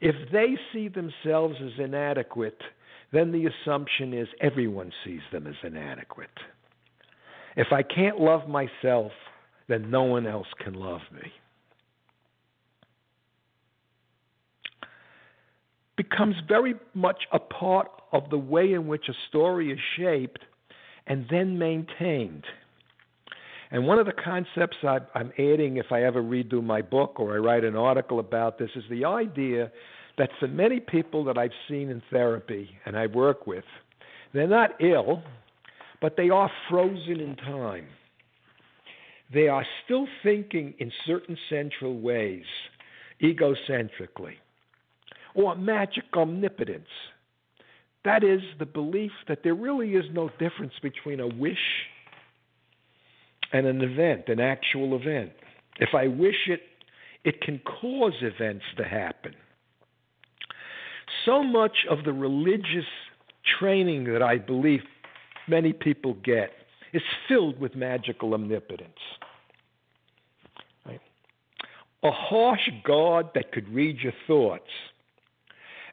If 0.00 0.14
they 0.32 0.56
see 0.72 0.88
themselves 0.88 1.56
as 1.62 1.72
inadequate, 1.78 2.60
then 3.12 3.32
the 3.32 3.46
assumption 3.46 4.12
is 4.12 4.28
everyone 4.40 4.92
sees 5.04 5.20
them 5.32 5.46
as 5.46 5.54
inadequate. 5.62 6.30
If 7.56 7.68
I 7.72 7.82
can't 7.82 8.20
love 8.20 8.48
myself, 8.48 9.12
then 9.68 9.90
no 9.90 10.02
one 10.04 10.26
else 10.26 10.46
can 10.62 10.74
love 10.74 11.00
me. 11.12 11.32
Becomes 15.98 16.36
very 16.46 16.74
much 16.94 17.24
a 17.32 17.38
part 17.38 17.90
of 18.12 18.30
the 18.30 18.38
way 18.38 18.72
in 18.72 18.86
which 18.86 19.10
a 19.10 19.14
story 19.28 19.70
is 19.70 19.78
shaped 19.96 20.40
and 21.06 21.26
then 21.28 21.58
maintained. 21.58 22.44
And 23.70 23.86
one 23.86 23.98
of 23.98 24.06
the 24.06 24.12
concepts 24.12 24.78
I'm 24.84 25.32
adding 25.38 25.76
if 25.76 25.92
I 25.92 26.04
ever 26.04 26.22
redo 26.22 26.64
my 26.64 26.80
book 26.80 27.20
or 27.20 27.34
I 27.34 27.38
write 27.38 27.64
an 27.64 27.76
article 27.76 28.20
about 28.20 28.58
this 28.58 28.70
is 28.76 28.84
the 28.88 29.04
idea 29.04 29.70
that 30.16 30.30
for 30.40 30.48
many 30.48 30.80
people 30.80 31.24
that 31.24 31.36
I've 31.36 31.52
seen 31.68 31.90
in 31.90 32.00
therapy 32.10 32.70
and 32.86 32.96
I 32.96 33.06
work 33.08 33.46
with, 33.46 33.64
they're 34.32 34.46
not 34.46 34.80
ill, 34.80 35.22
but 36.00 36.16
they 36.16 36.30
are 36.30 36.50
frozen 36.70 37.20
in 37.20 37.36
time. 37.36 37.86
They 39.32 39.48
are 39.48 39.66
still 39.84 40.06
thinking 40.22 40.74
in 40.78 40.90
certain 41.06 41.36
central 41.50 42.00
ways, 42.00 42.44
egocentrically, 43.22 44.36
or 45.38 45.54
magic 45.54 46.04
omnipotence. 46.14 46.88
That 48.04 48.24
is 48.24 48.40
the 48.58 48.66
belief 48.66 49.12
that 49.28 49.44
there 49.44 49.54
really 49.54 49.90
is 49.90 50.04
no 50.12 50.30
difference 50.38 50.72
between 50.82 51.20
a 51.20 51.28
wish 51.28 51.56
and 53.52 53.64
an 53.66 53.80
event, 53.80 54.28
an 54.28 54.40
actual 54.40 54.96
event. 54.96 55.30
If 55.78 55.90
I 55.94 56.08
wish 56.08 56.48
it, 56.48 56.62
it 57.24 57.40
can 57.40 57.60
cause 57.60 58.14
events 58.20 58.64
to 58.78 58.84
happen. 58.84 59.34
So 61.24 61.42
much 61.42 61.86
of 61.88 62.04
the 62.04 62.12
religious 62.12 62.86
training 63.58 64.04
that 64.12 64.22
I 64.22 64.38
believe 64.38 64.80
many 65.46 65.72
people 65.72 66.14
get 66.24 66.50
is 66.92 67.02
filled 67.28 67.60
with 67.60 67.76
magical 67.76 68.34
omnipotence. 68.34 68.90
Right? 70.84 71.00
A 72.02 72.10
harsh 72.10 72.68
God 72.84 73.30
that 73.34 73.52
could 73.52 73.68
read 73.68 73.98
your 73.98 74.14
thoughts, 74.26 74.70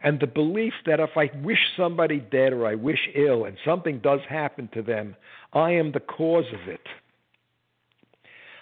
and 0.03 0.19
the 0.19 0.27
belief 0.27 0.73
that 0.85 0.99
if 0.99 1.11
I 1.15 1.29
wish 1.41 1.59
somebody 1.77 2.19
dead 2.19 2.53
or 2.53 2.65
I 2.65 2.75
wish 2.75 2.99
ill 3.15 3.45
and 3.45 3.57
something 3.65 3.99
does 3.99 4.19
happen 4.29 4.69
to 4.73 4.81
them, 4.81 5.15
I 5.53 5.71
am 5.71 5.91
the 5.91 5.99
cause 5.99 6.45
of 6.53 6.67
it. 6.67 6.81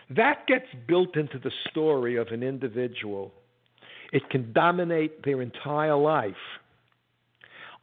That 0.09 0.45
gets 0.47 0.67
built 0.87 1.15
into 1.15 1.39
the 1.39 1.51
story 1.69 2.17
of 2.17 2.27
an 2.27 2.43
individual. 2.43 3.33
It 4.11 4.29
can 4.29 4.53
dominate 4.53 5.23
their 5.23 5.41
entire 5.41 5.95
life 5.95 6.35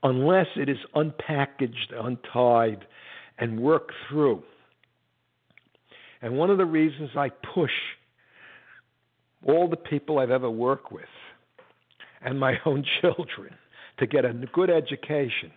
unless 0.02 0.46
it 0.56 0.68
is 0.68 0.78
unpackaged, 0.94 1.92
untied, 1.94 2.86
and 3.38 3.60
worked 3.60 3.92
through. 4.08 4.42
And 6.22 6.36
one 6.36 6.50
of 6.50 6.58
the 6.58 6.66
reasons 6.66 7.10
I 7.16 7.30
push 7.30 7.70
all 9.46 9.68
the 9.68 9.76
people 9.76 10.18
I've 10.18 10.30
ever 10.30 10.50
worked 10.50 10.92
with 10.92 11.04
and 12.22 12.38
my 12.38 12.54
own 12.64 12.84
children 13.00 13.54
to 13.98 14.06
get 14.06 14.24
a 14.24 14.32
good 14.52 14.70
education. 14.70 15.52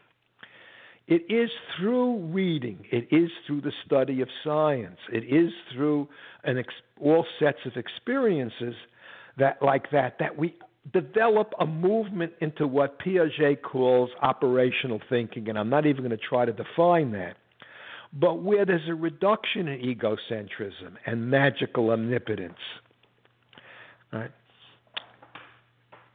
It 1.07 1.26
is 1.30 1.49
through 1.78 2.18
reading, 2.28 2.86
it 2.89 3.07
is 3.11 3.30
through 3.45 3.61
the 3.61 3.74
study 3.86 4.22
of 4.22 4.30
science, 4.43 4.97
it 5.11 5.24
is 5.26 5.51
through 5.74 6.07
ex- 6.45 6.74
all 7.01 7.26
sets 7.39 7.57
of 7.66 7.76
experiences 7.76 8.74
that 9.38 9.61
like 9.61 9.91
that 9.91 10.18
that 10.20 10.38
we 10.38 10.55
develop 10.93 11.53
a 11.59 11.66
movement 11.66 12.34
into 12.39 12.68
what 12.68 12.99
Piaget 12.99 13.61
calls 13.61 14.09
operational 14.22 15.01
thinking, 15.09 15.49
and 15.49 15.57
I'm 15.57 15.70
not 15.70 15.86
even 15.86 16.03
going 16.03 16.11
to 16.11 16.18
try 16.18 16.45
to 16.45 16.53
define 16.53 17.11
that, 17.11 17.36
but 18.14 18.41
where 18.41 18.66
there's 18.66 18.88
a 18.88 18.95
reduction 18.95 19.68
in 19.68 19.80
egocentrism 19.80 20.95
and 21.05 21.30
magical 21.30 21.89
omnipotence. 21.89 22.59
Right? 24.11 24.32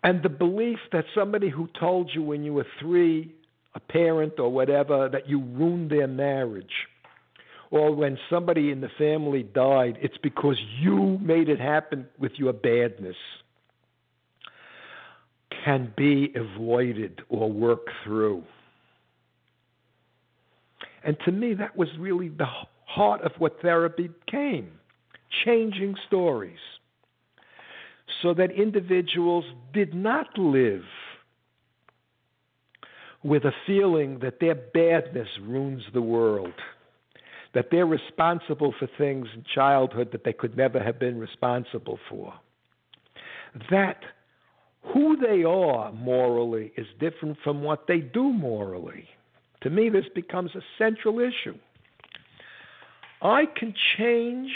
And 0.09 0.23
the 0.23 0.31
belief 0.31 0.79
that 0.93 1.05
somebody 1.15 1.51
who 1.51 1.69
told 1.79 2.11
you 2.15 2.23
when 2.23 2.43
you 2.43 2.55
were 2.55 2.67
three, 2.81 3.31
a 3.75 3.81
parent 3.81 4.39
or 4.39 4.51
whatever, 4.51 5.07
that 5.11 5.29
you 5.29 5.39
ruined 5.39 5.91
their 5.91 6.07
marriage, 6.07 6.73
or 7.71 7.95
when 7.95 8.17
somebody 8.31 8.71
in 8.71 8.81
the 8.81 8.89
family 8.97 9.43
died, 9.43 9.99
it's 10.01 10.17
because 10.23 10.57
you 10.81 11.19
made 11.21 11.51
it 11.51 11.61
happen 11.61 12.07
with 12.19 12.33
your 12.37 12.55
badness 12.55 13.17
can 15.63 15.93
be 15.95 16.33
avoided 16.35 17.21
or 17.29 17.53
worked 17.53 17.91
through. 18.03 18.43
And 21.05 21.19
to 21.27 21.33
me, 21.33 21.53
that 21.53 21.77
was 21.77 21.89
really 21.99 22.31
the 22.31 22.49
heart 22.87 23.21
of 23.21 23.33
what 23.37 23.61
therapy 23.61 24.09
became 24.25 24.71
changing 25.45 25.97
stories 26.07 26.78
so 28.23 28.35
that 28.35 28.51
individuals 28.51 29.45
did 29.73 29.95
not 29.95 30.27
live 30.39 30.83
with 33.23 33.45
a 33.45 33.53
feeling 33.67 34.19
that 34.21 34.41
their 34.41 34.55
badness 34.55 35.29
ruins 35.43 35.83
the 35.93 36.03
world, 36.03 36.53
that 37.55 37.67
they're 37.71 37.87
responsible 37.87 38.75
for 38.79 38.89
things 38.99 39.27
in 39.35 39.45
childhood 39.55 40.11
that 40.13 40.25
they 40.25 40.33
could 40.33 40.57
never 40.57 40.83
have 40.83 40.99
been 40.99 41.19
responsible 41.19 41.99
for. 42.09 42.33
That 43.71 44.01
who 44.83 45.17
they 45.17 45.43
are 45.45 45.93
morally 45.93 46.73
is 46.77 46.87
different 47.01 47.39
from 47.43 47.63
what 47.63 47.87
they 47.87 47.99
do 47.99 48.33
morally. 48.33 49.09
To 49.63 49.71
me, 49.71 49.89
this 49.89 50.05
becomes 50.15 50.53
a 50.55 50.63
central 50.79 51.19
issue. 51.19 51.59
I 53.21 53.47
can 53.47 53.75
change 53.97 54.53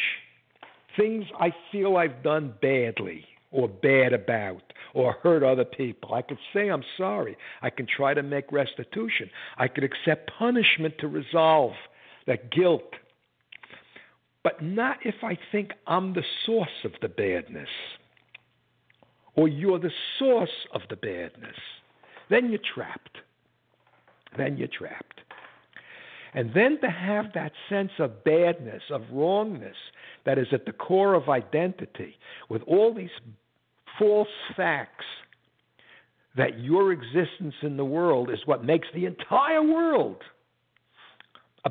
things 0.96 1.24
I 1.40 1.52
feel 1.72 1.96
I've 1.96 2.22
done 2.22 2.54
badly 2.62 3.26
or 3.52 3.68
bad 3.68 4.12
about 4.12 4.62
or 4.94 5.12
hurt 5.22 5.42
other 5.42 5.64
people. 5.64 6.14
I 6.14 6.22
could 6.22 6.38
say 6.52 6.68
I'm 6.68 6.84
sorry. 6.96 7.36
I 7.60 7.70
can 7.70 7.86
try 7.86 8.14
to 8.14 8.22
make 8.22 8.50
restitution. 8.50 9.30
I 9.58 9.68
could 9.68 9.84
accept 9.84 10.30
punishment 10.38 10.94
to 10.98 11.08
resolve 11.08 11.72
that 12.26 12.50
guilt. 12.50 12.94
But 14.42 14.62
not 14.62 14.98
if 15.04 15.22
I 15.22 15.38
think 15.52 15.72
I'm 15.86 16.14
the 16.14 16.24
source 16.44 16.84
of 16.84 16.92
the 17.00 17.08
badness 17.08 17.68
or 19.34 19.48
you're 19.48 19.78
the 19.78 19.92
source 20.18 20.50
of 20.74 20.82
the 20.90 20.96
badness, 20.96 21.56
then 22.28 22.50
you're 22.50 22.60
trapped. 22.74 23.18
Then 24.36 24.56
you're 24.56 24.68
trapped. 24.68 25.20
And 26.34 26.52
then 26.54 26.80
to 26.80 26.88
have 26.88 27.26
that 27.34 27.52
sense 27.68 27.92
of 27.98 28.24
badness, 28.24 28.82
of 28.90 29.02
wrongness, 29.12 29.76
that 30.24 30.38
is 30.38 30.46
at 30.52 30.64
the 30.64 30.72
core 30.72 31.14
of 31.14 31.28
identity, 31.28 32.16
with 32.48 32.62
all 32.62 32.94
these 32.94 33.10
false 33.98 34.28
facts 34.56 35.04
that 36.36 36.60
your 36.60 36.92
existence 36.92 37.54
in 37.62 37.76
the 37.76 37.84
world 37.84 38.30
is 38.30 38.38
what 38.46 38.64
makes 38.64 38.88
the 38.94 39.04
entire 39.04 39.62
world 39.62 40.22
a 41.64 41.70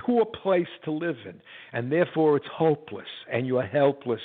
poor 0.00 0.24
place 0.24 0.68
to 0.84 0.90
live 0.90 1.16
in. 1.26 1.40
And 1.72 1.92
therefore, 1.92 2.36
it's 2.36 2.46
hopeless, 2.52 3.08
and 3.30 3.46
you 3.46 3.58
are 3.58 3.66
helpless, 3.66 4.20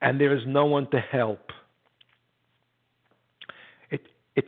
and 0.00 0.20
there 0.20 0.34
is 0.34 0.42
no 0.46 0.64
one 0.64 0.90
to 0.90 0.98
help. 0.98 1.50
It, 3.90 4.02
it 4.34 4.46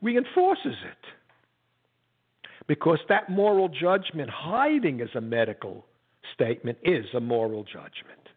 reinforces 0.00 0.66
it. 0.66 1.06
Because 2.68 2.98
that 3.08 3.30
moral 3.30 3.68
judgment 3.68 4.28
hiding 4.28 5.00
as 5.00 5.08
a 5.14 5.20
medical 5.20 5.84
statement 6.34 6.78
is 6.82 7.04
a 7.14 7.20
moral 7.20 7.62
judgment. 7.64 8.28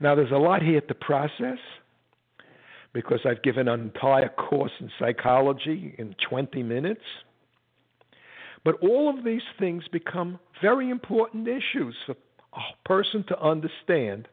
Now, 0.00 0.14
there's 0.14 0.32
a 0.32 0.36
lot 0.36 0.62
here 0.62 0.82
to 0.82 0.94
process 0.94 1.58
because 2.96 3.20
I've 3.26 3.42
given 3.42 3.68
an 3.68 3.78
entire 3.78 4.30
course 4.30 4.70
in 4.80 4.90
psychology 4.98 5.94
in 5.98 6.16
20 6.30 6.62
minutes. 6.62 7.02
But 8.64 8.76
all 8.80 9.14
of 9.14 9.22
these 9.22 9.42
things 9.58 9.84
become 9.92 10.38
very 10.62 10.88
important 10.88 11.46
issues 11.46 11.94
for 12.06 12.16
a 12.54 12.88
person 12.88 13.22
to 13.28 13.38
understand 13.38 14.28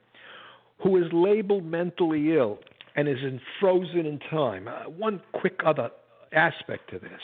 who 0.82 0.96
is 0.96 1.12
labeled 1.12 1.66
mentally 1.66 2.38
ill 2.38 2.60
and 2.96 3.10
is 3.10 3.18
in 3.22 3.42
frozen 3.60 4.06
in 4.06 4.18
time. 4.32 4.70
Uh, 4.70 4.90
one 4.90 5.22
quick 5.34 5.60
other 5.66 5.92
aspect 6.32 6.90
to 6.92 7.00
this. 7.00 7.22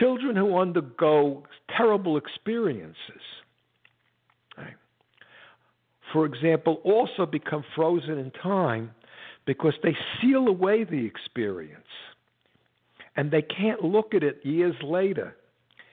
Children 0.00 0.34
who 0.34 0.58
undergo 0.58 1.44
terrible 1.76 2.16
experiences, 2.16 2.96
right, 4.58 4.74
for 6.12 6.26
example, 6.26 6.80
also 6.82 7.24
become 7.24 7.62
frozen 7.76 8.18
in 8.18 8.32
time 8.32 8.90
because 9.46 9.74
they 9.82 9.96
seal 10.20 10.48
away 10.48 10.84
the 10.84 11.04
experience 11.04 11.84
and 13.16 13.30
they 13.30 13.42
can't 13.42 13.82
look 13.82 14.14
at 14.14 14.22
it 14.22 14.40
years 14.44 14.76
later. 14.82 15.36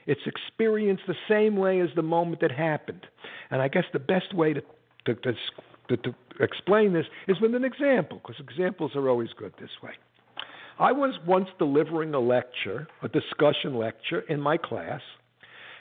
It's 0.05 0.21
experienced 0.25 1.03
the 1.07 1.15
same 1.27 1.57
way 1.57 1.81
as 1.81 1.89
the 1.95 2.01
moment 2.01 2.41
that 2.41 2.51
happened. 2.51 3.05
And 3.51 3.61
I 3.61 3.67
guess 3.67 3.83
the 3.91 3.99
best 3.99 4.33
way 4.33 4.53
to, 4.53 4.61
to, 5.05 5.15
to, 5.15 5.97
to 5.97 6.15
explain 6.39 6.93
this 6.93 7.05
is 7.27 7.41
with 7.41 7.55
an 7.55 7.65
example, 7.65 8.21
because 8.21 8.39
examples 8.39 8.91
are 8.95 9.09
always 9.09 9.29
good 9.37 9.53
this 9.59 9.71
way. 9.83 9.91
I 10.79 10.91
was 10.91 11.15
once 11.25 11.49
delivering 11.57 12.13
a 12.13 12.19
lecture, 12.19 12.87
a 13.01 13.07
discussion 13.09 13.75
lecture 13.75 14.21
in 14.29 14.39
my 14.39 14.57
class, 14.57 15.01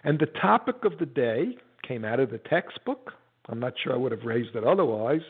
and 0.04 0.18
the 0.18 0.26
topic 0.26 0.84
of 0.84 0.98
the 0.98 1.06
day 1.06 1.56
came 1.86 2.04
out 2.04 2.18
of 2.18 2.30
the 2.30 2.38
textbook. 2.38 3.12
I'm 3.48 3.60
not 3.60 3.74
sure 3.82 3.92
I 3.92 3.96
would 3.96 4.12
have 4.12 4.24
raised 4.24 4.56
it 4.56 4.64
otherwise, 4.64 5.20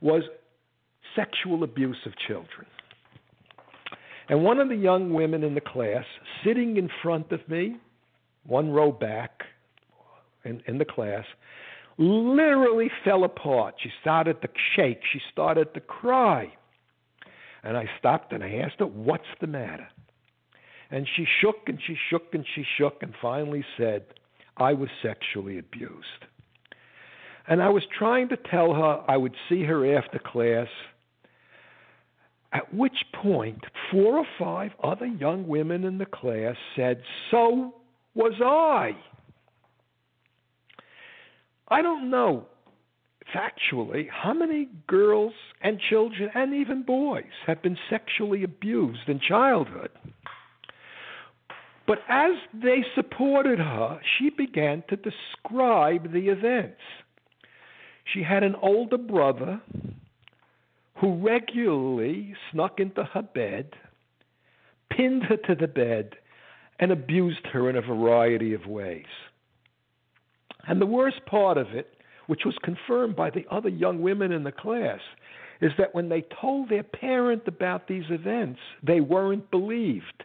was 0.00 0.22
sexual 1.18 1.64
abuse 1.64 1.98
of 2.06 2.12
children. 2.26 2.66
And 4.28 4.44
one 4.44 4.60
of 4.60 4.68
the 4.68 4.76
young 4.76 5.12
women 5.14 5.42
in 5.42 5.54
the 5.54 5.60
class, 5.60 6.04
sitting 6.44 6.76
in 6.76 6.88
front 7.02 7.32
of 7.32 7.40
me, 7.48 7.76
one 8.46 8.70
row 8.70 8.92
back 8.92 9.42
in, 10.44 10.62
in 10.66 10.78
the 10.78 10.84
class, 10.84 11.24
literally 11.96 12.90
fell 13.04 13.24
apart. 13.24 13.74
She 13.82 13.90
started 14.00 14.40
to 14.42 14.48
shake. 14.76 15.00
She 15.12 15.20
started 15.32 15.72
to 15.74 15.80
cry. 15.80 16.52
And 17.64 17.76
I 17.76 17.86
stopped 17.98 18.32
and 18.32 18.44
I 18.44 18.62
asked 18.64 18.76
her, 18.78 18.86
What's 18.86 19.24
the 19.40 19.46
matter? 19.46 19.88
And 20.90 21.06
she 21.16 21.26
shook 21.40 21.56
and 21.66 21.78
she 21.86 21.96
shook 22.08 22.32
and 22.32 22.46
she 22.54 22.64
shook 22.78 22.98
and 23.02 23.12
finally 23.20 23.64
said, 23.76 24.04
I 24.56 24.72
was 24.72 24.88
sexually 25.02 25.58
abused. 25.58 26.24
And 27.46 27.62
I 27.62 27.70
was 27.70 27.82
trying 27.98 28.28
to 28.28 28.36
tell 28.36 28.74
her 28.74 29.02
I 29.08 29.16
would 29.16 29.34
see 29.48 29.64
her 29.64 29.96
after 29.96 30.18
class, 30.18 30.68
at 32.52 32.72
which 32.74 33.04
point 33.22 33.62
four 33.90 34.18
or 34.18 34.26
five 34.38 34.72
other 34.82 35.06
young 35.06 35.46
women 35.46 35.84
in 35.84 35.98
the 35.98 36.06
class 36.06 36.56
said, 36.76 37.02
So 37.30 37.74
was 38.14 38.34
I. 38.42 38.96
I 41.68 41.82
don't 41.82 42.10
know 42.10 42.46
factually 43.34 44.08
how 44.10 44.32
many 44.32 44.68
girls 44.86 45.34
and 45.60 45.78
children 45.90 46.30
and 46.34 46.54
even 46.54 46.82
boys 46.82 47.24
have 47.46 47.62
been 47.62 47.76
sexually 47.90 48.42
abused 48.42 49.08
in 49.08 49.20
childhood. 49.20 49.90
But 51.86 51.98
as 52.08 52.32
they 52.54 52.84
supported 52.94 53.58
her, 53.58 54.00
she 54.18 54.30
began 54.30 54.82
to 54.88 54.96
describe 54.96 56.12
the 56.12 56.28
events. 56.28 56.80
She 58.12 58.22
had 58.22 58.42
an 58.42 58.54
older 58.62 58.98
brother 58.98 59.60
who 61.00 61.14
regularly 61.16 62.34
snuck 62.50 62.80
into 62.80 63.04
her 63.04 63.22
bed, 63.22 63.70
pinned 64.90 65.22
her 65.24 65.36
to 65.36 65.54
the 65.54 65.68
bed, 65.68 66.16
and 66.80 66.92
abused 66.92 67.46
her 67.52 67.68
in 67.70 67.76
a 67.76 67.80
variety 67.80 68.54
of 68.54 68.66
ways. 68.66 69.04
And 70.66 70.80
the 70.80 70.86
worst 70.86 71.24
part 71.26 71.56
of 71.56 71.68
it, 71.68 71.94
which 72.26 72.44
was 72.44 72.54
confirmed 72.62 73.16
by 73.16 73.30
the 73.30 73.46
other 73.50 73.68
young 73.68 74.02
women 74.02 74.32
in 74.32 74.44
the 74.44 74.52
class, 74.52 75.00
is 75.60 75.72
that 75.78 75.94
when 75.94 76.08
they 76.08 76.24
told 76.40 76.68
their 76.68 76.82
parent 76.82 77.42
about 77.46 77.88
these 77.88 78.04
events, 78.10 78.60
they 78.82 79.00
weren't 79.00 79.50
believed. 79.50 80.24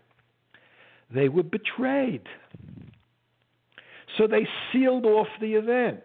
They 1.14 1.30
were 1.30 1.44
betrayed. 1.44 2.28
So 4.18 4.28
they 4.28 4.48
sealed 4.72 5.06
off 5.06 5.28
the 5.42 5.56
event, 5.56 6.04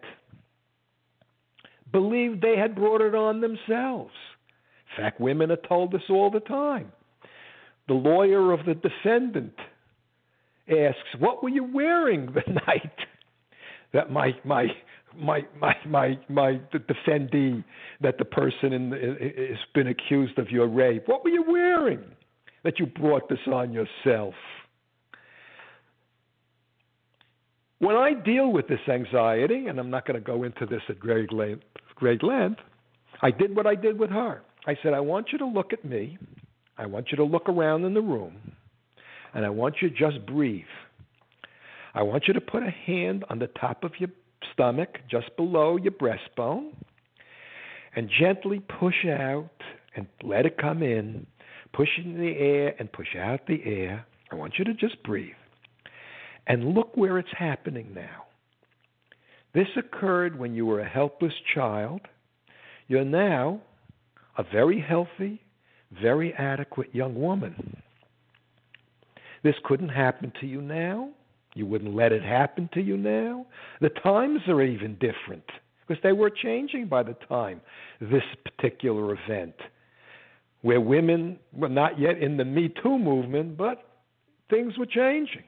believed 1.92 2.40
they 2.40 2.56
had 2.56 2.74
brought 2.74 3.02
it 3.02 3.14
on 3.14 3.40
themselves. 3.40 4.14
Fact, 4.98 5.20
women 5.20 5.52
are 5.52 5.58
told 5.68 5.92
this 5.92 6.02
all 6.10 6.28
the 6.28 6.40
time. 6.40 6.90
The 7.86 7.94
lawyer 7.94 8.52
of 8.52 8.66
the 8.66 8.74
defendant 8.74 9.54
asks, 10.68 10.98
What 11.20 11.42
were 11.42 11.48
you 11.48 11.64
wearing 11.72 12.26
the 12.26 12.52
night 12.66 12.98
that 13.92 14.10
my, 14.10 14.32
my, 14.44 14.66
my, 15.16 15.42
my, 15.58 15.74
my, 15.86 16.18
my 16.28 16.60
defendee, 16.72 17.64
that 18.00 18.18
the 18.18 18.24
person 18.24 18.72
in 18.72 18.90
has 18.90 19.58
been 19.72 19.86
accused 19.86 20.36
of 20.38 20.50
your 20.50 20.66
rape, 20.66 21.04
what 21.06 21.22
were 21.22 21.30
you 21.30 21.44
wearing 21.46 22.02
that 22.64 22.80
you 22.80 22.86
brought 22.86 23.28
this 23.28 23.38
on 23.46 23.72
yourself? 23.72 24.34
When 27.78 27.94
I 27.94 28.14
deal 28.14 28.50
with 28.50 28.66
this 28.66 28.80
anxiety, 28.88 29.68
and 29.68 29.78
I'm 29.78 29.90
not 29.90 30.04
going 30.04 30.20
to 30.20 30.26
go 30.26 30.42
into 30.42 30.66
this 30.66 30.82
at 30.88 30.98
great 30.98 31.32
length, 31.32 31.62
great 31.94 32.24
length, 32.24 32.60
I 33.22 33.30
did 33.30 33.54
what 33.54 33.68
I 33.68 33.76
did 33.76 33.96
with 33.96 34.10
her. 34.10 34.42
I 34.68 34.76
said, 34.82 34.92
I 34.92 35.00
want 35.00 35.28
you 35.32 35.38
to 35.38 35.46
look 35.46 35.72
at 35.72 35.82
me. 35.82 36.18
I 36.76 36.84
want 36.84 37.06
you 37.10 37.16
to 37.16 37.24
look 37.24 37.48
around 37.48 37.86
in 37.86 37.94
the 37.94 38.02
room. 38.02 38.36
And 39.32 39.46
I 39.46 39.48
want 39.48 39.76
you 39.80 39.88
to 39.88 39.96
just 39.96 40.26
breathe. 40.26 40.64
I 41.94 42.02
want 42.02 42.24
you 42.28 42.34
to 42.34 42.40
put 42.42 42.62
a 42.62 42.70
hand 42.70 43.24
on 43.30 43.38
the 43.38 43.46
top 43.46 43.82
of 43.82 43.92
your 43.98 44.10
stomach, 44.52 44.98
just 45.10 45.34
below 45.38 45.78
your 45.78 45.92
breastbone, 45.92 46.72
and 47.96 48.10
gently 48.20 48.60
push 48.78 49.06
out 49.06 49.48
and 49.96 50.06
let 50.22 50.44
it 50.44 50.58
come 50.58 50.82
in. 50.82 51.26
Push 51.72 51.88
in 52.04 52.18
the 52.18 52.36
air 52.36 52.74
and 52.78 52.92
push 52.92 53.16
out 53.18 53.46
the 53.46 53.62
air. 53.64 54.04
I 54.30 54.34
want 54.34 54.58
you 54.58 54.66
to 54.66 54.74
just 54.74 55.02
breathe. 55.02 55.32
And 56.46 56.74
look 56.74 56.94
where 56.94 57.18
it's 57.18 57.28
happening 57.38 57.92
now. 57.94 58.26
This 59.54 59.68
occurred 59.78 60.38
when 60.38 60.54
you 60.54 60.66
were 60.66 60.80
a 60.80 60.88
helpless 60.88 61.32
child. 61.54 62.02
You're 62.86 63.06
now 63.06 63.62
a 64.38 64.44
very 64.44 64.80
healthy, 64.80 65.40
very 66.00 66.32
adequate 66.34 66.94
young 66.94 67.14
woman. 67.14 67.76
This 69.42 69.54
couldn't 69.64 69.90
happen 69.90 70.32
to 70.40 70.46
you 70.46 70.60
now. 70.60 71.10
You 71.54 71.66
wouldn't 71.66 71.94
let 71.94 72.12
it 72.12 72.22
happen 72.22 72.68
to 72.74 72.80
you 72.80 72.96
now. 72.96 73.46
The 73.80 73.90
times 73.90 74.40
are 74.48 74.62
even 74.62 74.94
different 74.94 75.44
because 75.86 76.02
they 76.02 76.12
were 76.12 76.30
changing 76.30 76.86
by 76.86 77.02
the 77.02 77.16
time 77.28 77.60
this 78.00 78.22
particular 78.44 79.16
event, 79.24 79.54
where 80.62 80.80
women 80.80 81.38
were 81.52 81.68
not 81.68 81.98
yet 81.98 82.18
in 82.18 82.36
the 82.36 82.44
Me 82.44 82.72
Too 82.82 82.98
movement, 82.98 83.56
but 83.56 83.84
things 84.50 84.78
were 84.78 84.86
changing 84.86 85.44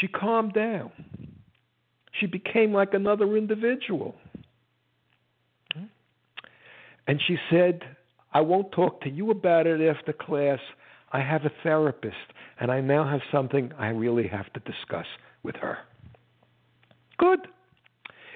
she 0.00 0.08
calmed 0.08 0.52
down. 0.52 0.90
She 2.12 2.26
became 2.26 2.72
like 2.72 2.94
another 2.94 3.36
individual. 3.36 4.14
And 7.08 7.20
she 7.26 7.36
said, 7.50 7.82
I 8.32 8.40
won't 8.42 8.70
talk 8.70 9.00
to 9.00 9.10
you 9.10 9.30
about 9.30 9.66
it 9.66 9.80
after 9.80 10.12
class. 10.12 10.60
I 11.10 11.20
have 11.20 11.44
a 11.44 11.50
therapist, 11.62 12.14
and 12.60 12.70
I 12.70 12.80
now 12.80 13.08
have 13.08 13.22
something 13.32 13.72
I 13.78 13.88
really 13.88 14.28
have 14.28 14.52
to 14.52 14.60
discuss 14.60 15.06
with 15.42 15.56
her. 15.56 15.78
Good. 17.18 17.40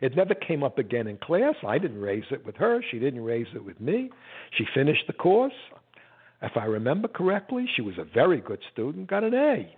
It 0.01 0.17
never 0.17 0.35
came 0.35 0.65
up 0.65 0.79
again 0.79 1.07
in 1.07 1.19
class. 1.19 1.55
I 1.65 1.79
didn't 1.79 2.01
raise 2.01 2.25
it 2.33 2.45
with 2.45 2.57
her. 2.57 2.83
She 2.91 2.99
didn't 2.99 3.23
raise 3.23 3.47
it 3.55 3.65
with 3.65 3.79
me. 3.81 4.11
She 4.59 4.65
finished 4.75 5.07
the 5.07 5.13
course. 5.13 5.53
If 6.41 6.57
I 6.57 6.65
remember 6.65 7.07
correctly, 7.07 7.69
she 7.77 7.83
was 7.83 7.99
a 7.99 8.05
very 8.05 8.41
good 8.41 8.59
student, 8.73 9.09
got 9.09 9.23
an 9.23 9.35
A. 9.35 9.77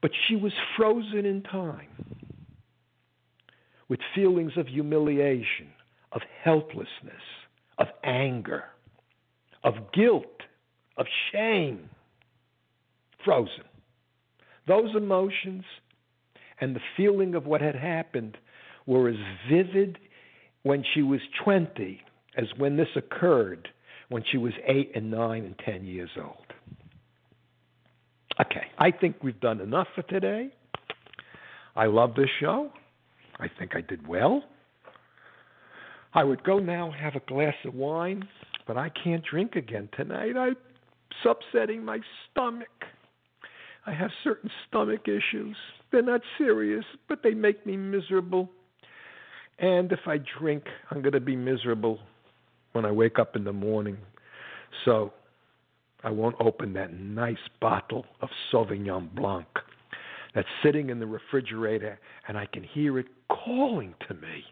But 0.00 0.10
she 0.28 0.36
was 0.36 0.52
frozen 0.76 1.24
in 1.24 1.42
time 1.42 1.88
with 3.88 4.00
feelings 4.14 4.52
of 4.58 4.66
humiliation, 4.66 5.68
of 6.14 6.22
helplessness, 6.42 7.22
of 7.78 7.88
anger, 8.02 8.64
of 9.62 9.74
guilt, 9.92 10.24
of 10.96 11.06
shame. 11.32 11.90
Frozen. 13.24 13.64
Those 14.66 14.94
emotions 14.96 15.64
and 16.60 16.76
the 16.76 16.80
feeling 16.96 17.34
of 17.34 17.46
what 17.46 17.60
had 17.60 17.74
happened 17.74 18.36
were 18.86 19.08
as 19.08 19.16
vivid 19.50 19.98
when 20.62 20.84
she 20.94 21.02
was 21.02 21.20
20 21.42 22.00
as 22.36 22.46
when 22.56 22.76
this 22.76 22.88
occurred 22.96 23.68
when 24.08 24.22
she 24.30 24.36
was 24.36 24.52
8 24.66 24.92
and 24.94 25.10
9 25.10 25.44
and 25.44 25.58
10 25.64 25.84
years 25.84 26.10
old. 26.16 26.36
Okay, 28.40 28.66
I 28.78 28.90
think 28.90 29.16
we've 29.22 29.40
done 29.40 29.60
enough 29.60 29.86
for 29.94 30.02
today. 30.02 30.50
I 31.76 31.86
love 31.86 32.14
this 32.14 32.28
show. 32.40 32.70
I 33.38 33.46
think 33.58 33.74
I 33.74 33.80
did 33.80 34.06
well. 34.06 34.42
I 36.14 36.22
would 36.22 36.44
go 36.44 36.58
now 36.58 36.92
have 36.92 37.16
a 37.16 37.20
glass 37.20 37.54
of 37.64 37.74
wine, 37.74 38.28
but 38.66 38.76
I 38.76 38.88
can't 38.88 39.24
drink 39.24 39.56
again 39.56 39.88
tonight. 39.96 40.36
I'm 40.36 40.56
upsetting 41.24 41.84
my 41.84 42.00
stomach. 42.30 42.68
I 43.86 43.92
have 43.92 44.10
certain 44.22 44.50
stomach 44.68 45.08
issues. 45.08 45.56
They're 45.90 46.02
not 46.02 46.20
serious, 46.38 46.84
but 47.08 47.22
they 47.22 47.34
make 47.34 47.66
me 47.66 47.76
miserable. 47.76 48.50
And 49.58 49.90
if 49.92 50.00
I 50.06 50.18
drink, 50.38 50.64
I'm 50.90 51.02
going 51.02 51.12
to 51.12 51.20
be 51.20 51.36
miserable 51.36 51.98
when 52.72 52.84
I 52.84 52.90
wake 52.90 53.18
up 53.18 53.36
in 53.36 53.44
the 53.44 53.52
morning. 53.52 53.96
So 54.84 55.12
I 56.02 56.10
won't 56.10 56.36
open 56.40 56.72
that 56.74 56.92
nice 56.92 57.36
bottle 57.60 58.06
of 58.20 58.28
Sauvignon 58.52 59.14
Blanc 59.14 59.46
that's 60.34 60.48
sitting 60.62 60.90
in 60.90 60.98
the 60.98 61.06
refrigerator 61.06 61.98
and 62.28 62.36
I 62.36 62.46
can 62.46 62.62
hear 62.62 62.98
it 62.98 63.06
calling 63.28 63.94
to 64.08 64.14
me. 64.14 64.44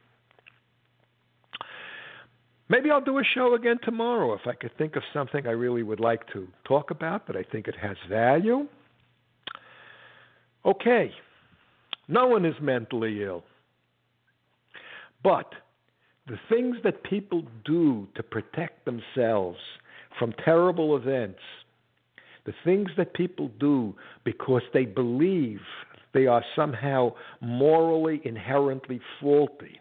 Maybe 2.69 2.91
I'll 2.91 3.01
do 3.01 3.19
a 3.19 3.25
show 3.35 3.55
again 3.55 3.79
tomorrow 3.83 4.33
if 4.35 4.47
I 4.47 4.55
could 4.55 4.77
think 4.79 4.97
of 4.97 5.03
something 5.13 5.47
I 5.47 5.51
really 5.51 5.83
would 5.83 6.01
like 6.01 6.27
to 6.33 6.49
talk 6.65 6.91
about, 6.91 7.27
but 7.27 7.37
I 7.37 7.43
think 7.43 7.69
it 7.69 7.77
has 7.81 7.97
value. 8.09 8.67
Okay, 10.65 11.11
no 12.09 12.27
one 12.27 12.45
is 12.45 12.55
mentally 12.61 13.23
ill. 13.23 13.45
But 15.23 15.53
the 16.29 16.39
things 16.49 16.77
that 16.85 17.03
people 17.03 17.43
do 17.65 18.07
to 18.15 18.23
protect 18.23 18.85
themselves 18.85 19.59
from 20.19 20.33
terrible 20.45 20.97
events, 20.97 21.41
the 22.45 22.55
things 22.65 22.91
that 22.97 23.15
people 23.15 23.51
do 23.59 23.95
because 24.25 24.63
they 24.73 24.85
believe 24.85 25.61
they 26.15 26.27
are 26.27 26.45
somehow 26.55 27.13
morally 27.41 28.21
inherently 28.25 29.01
faulty, 29.21 29.81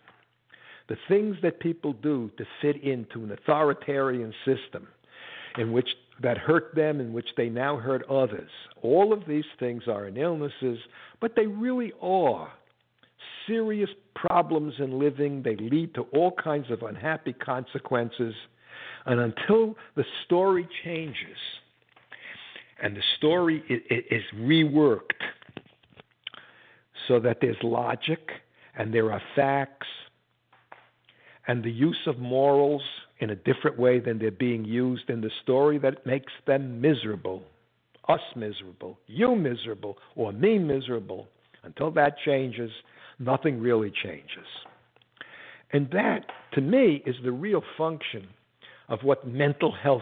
the 0.92 0.98
things 1.08 1.38
that 1.42 1.62
people 1.62 1.94
do 1.94 2.30
to 2.38 2.44
fit 2.62 2.84
into 2.84 3.24
an 3.24 3.32
authoritarian 3.32 4.34
system 4.44 4.86
in 5.58 5.72
which 5.72 5.88
that 6.22 6.38
hurt 6.38 6.76
them, 6.76 7.00
in 7.00 7.14
which 7.14 7.30
they 7.38 7.48
now 7.48 7.78
hurt 7.78 8.04
others. 8.10 8.50
All 8.82 9.14
of 9.14 9.26
these 9.26 9.46
things 9.58 9.84
are 9.88 10.08
in 10.08 10.18
illnesses, 10.18 10.80
but 11.22 11.34
they 11.38 11.48
really 11.48 11.94
are 12.02 12.52
serious 13.48 13.90
problems 14.16 14.74
in 14.80 15.00
living. 15.00 15.42
They 15.42 15.56
lead 15.56 15.96
to 15.96 16.02
all 16.14 16.34
kinds 16.34 16.70
of 16.70 16.84
unhappy 16.84 17.32
consequences. 17.32 18.34
And 19.06 19.22
until 19.22 19.78
the 19.96 20.04
story 20.26 20.68
changes 20.84 21.38
and 22.84 22.98
the 22.98 23.04
story 23.16 23.64
is 23.70 24.24
reworked 24.36 25.24
so 27.08 27.18
that 27.22 27.38
there's 27.40 27.64
logic 27.64 28.30
and 28.76 28.94
there 28.94 29.14
are 29.14 29.22
facts 29.38 29.88
and 31.48 31.64
the 31.64 31.72
use 31.72 32.00
of 32.08 32.20
morals 32.20 32.84
in 33.20 33.30
a 33.30 33.36
different 33.36 33.78
way 33.78 34.00
than 34.00 34.20
they're 34.20 34.32
being 34.32 34.66
used 34.66 35.10
in 35.10 35.22
the 35.22 35.32
story 35.44 35.78
that 35.80 36.06
makes 36.06 36.32
them 36.46 36.82
miserable, 36.82 37.44
us 38.08 38.22
miserable, 38.36 38.98
you 39.08 39.36
miserable, 39.36 39.98
or 40.16 40.32
me 40.32 40.58
miserable. 40.58 41.28
Until 41.64 41.92
that 41.92 42.16
changes, 42.26 42.72
nothing 43.20 43.60
really 43.60 43.92
changes. 44.04 44.48
And 45.74 45.90
that, 45.92 46.26
to 46.54 46.62
me, 46.62 47.04
is 47.06 47.16
the 47.24 47.32
real 47.32 47.64
function 47.78 48.28
of 48.90 49.00
what 49.04 49.28
mental 49.28 49.72
health 49.72 50.02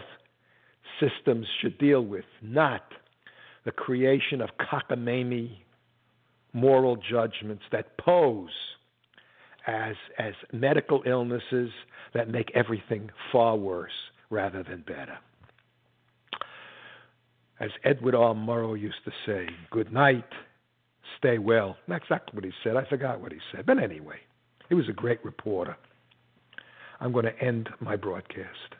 systems 0.98 1.46
should 1.60 1.78
deal 1.78 2.00
with, 2.02 2.24
not 2.42 2.82
the 3.64 3.70
creation 3.70 4.40
of 4.40 4.50
cockamamie 4.58 5.58
moral 6.52 6.96
judgments 6.96 7.62
that 7.70 7.96
pose 7.98 8.50
as, 9.66 9.96
as 10.18 10.34
medical 10.52 11.02
illnesses 11.06 11.70
that 12.14 12.28
make 12.28 12.50
everything 12.54 13.10
far 13.30 13.56
worse 13.56 14.10
rather 14.30 14.62
than 14.62 14.82
better. 14.82 15.18
As 17.58 17.70
Edward 17.84 18.14
R. 18.14 18.34
Murrow 18.34 18.78
used 18.78 19.04
to 19.04 19.12
say, 19.26 19.48
good 19.70 19.92
night, 19.92 20.24
stay 21.18 21.38
well. 21.38 21.76
That's 21.88 22.04
exactly 22.04 22.36
what 22.36 22.44
he 22.44 22.52
said. 22.64 22.76
I 22.76 22.84
forgot 22.84 23.20
what 23.20 23.32
he 23.32 23.38
said. 23.52 23.66
But 23.66 23.82
anyway, 23.82 24.16
he 24.68 24.74
was 24.74 24.88
a 24.88 24.92
great 24.92 25.22
reporter. 25.24 25.76
I'm 27.00 27.12
going 27.12 27.26
to 27.26 27.38
end 27.38 27.68
my 27.80 27.96
broadcast. 27.96 28.76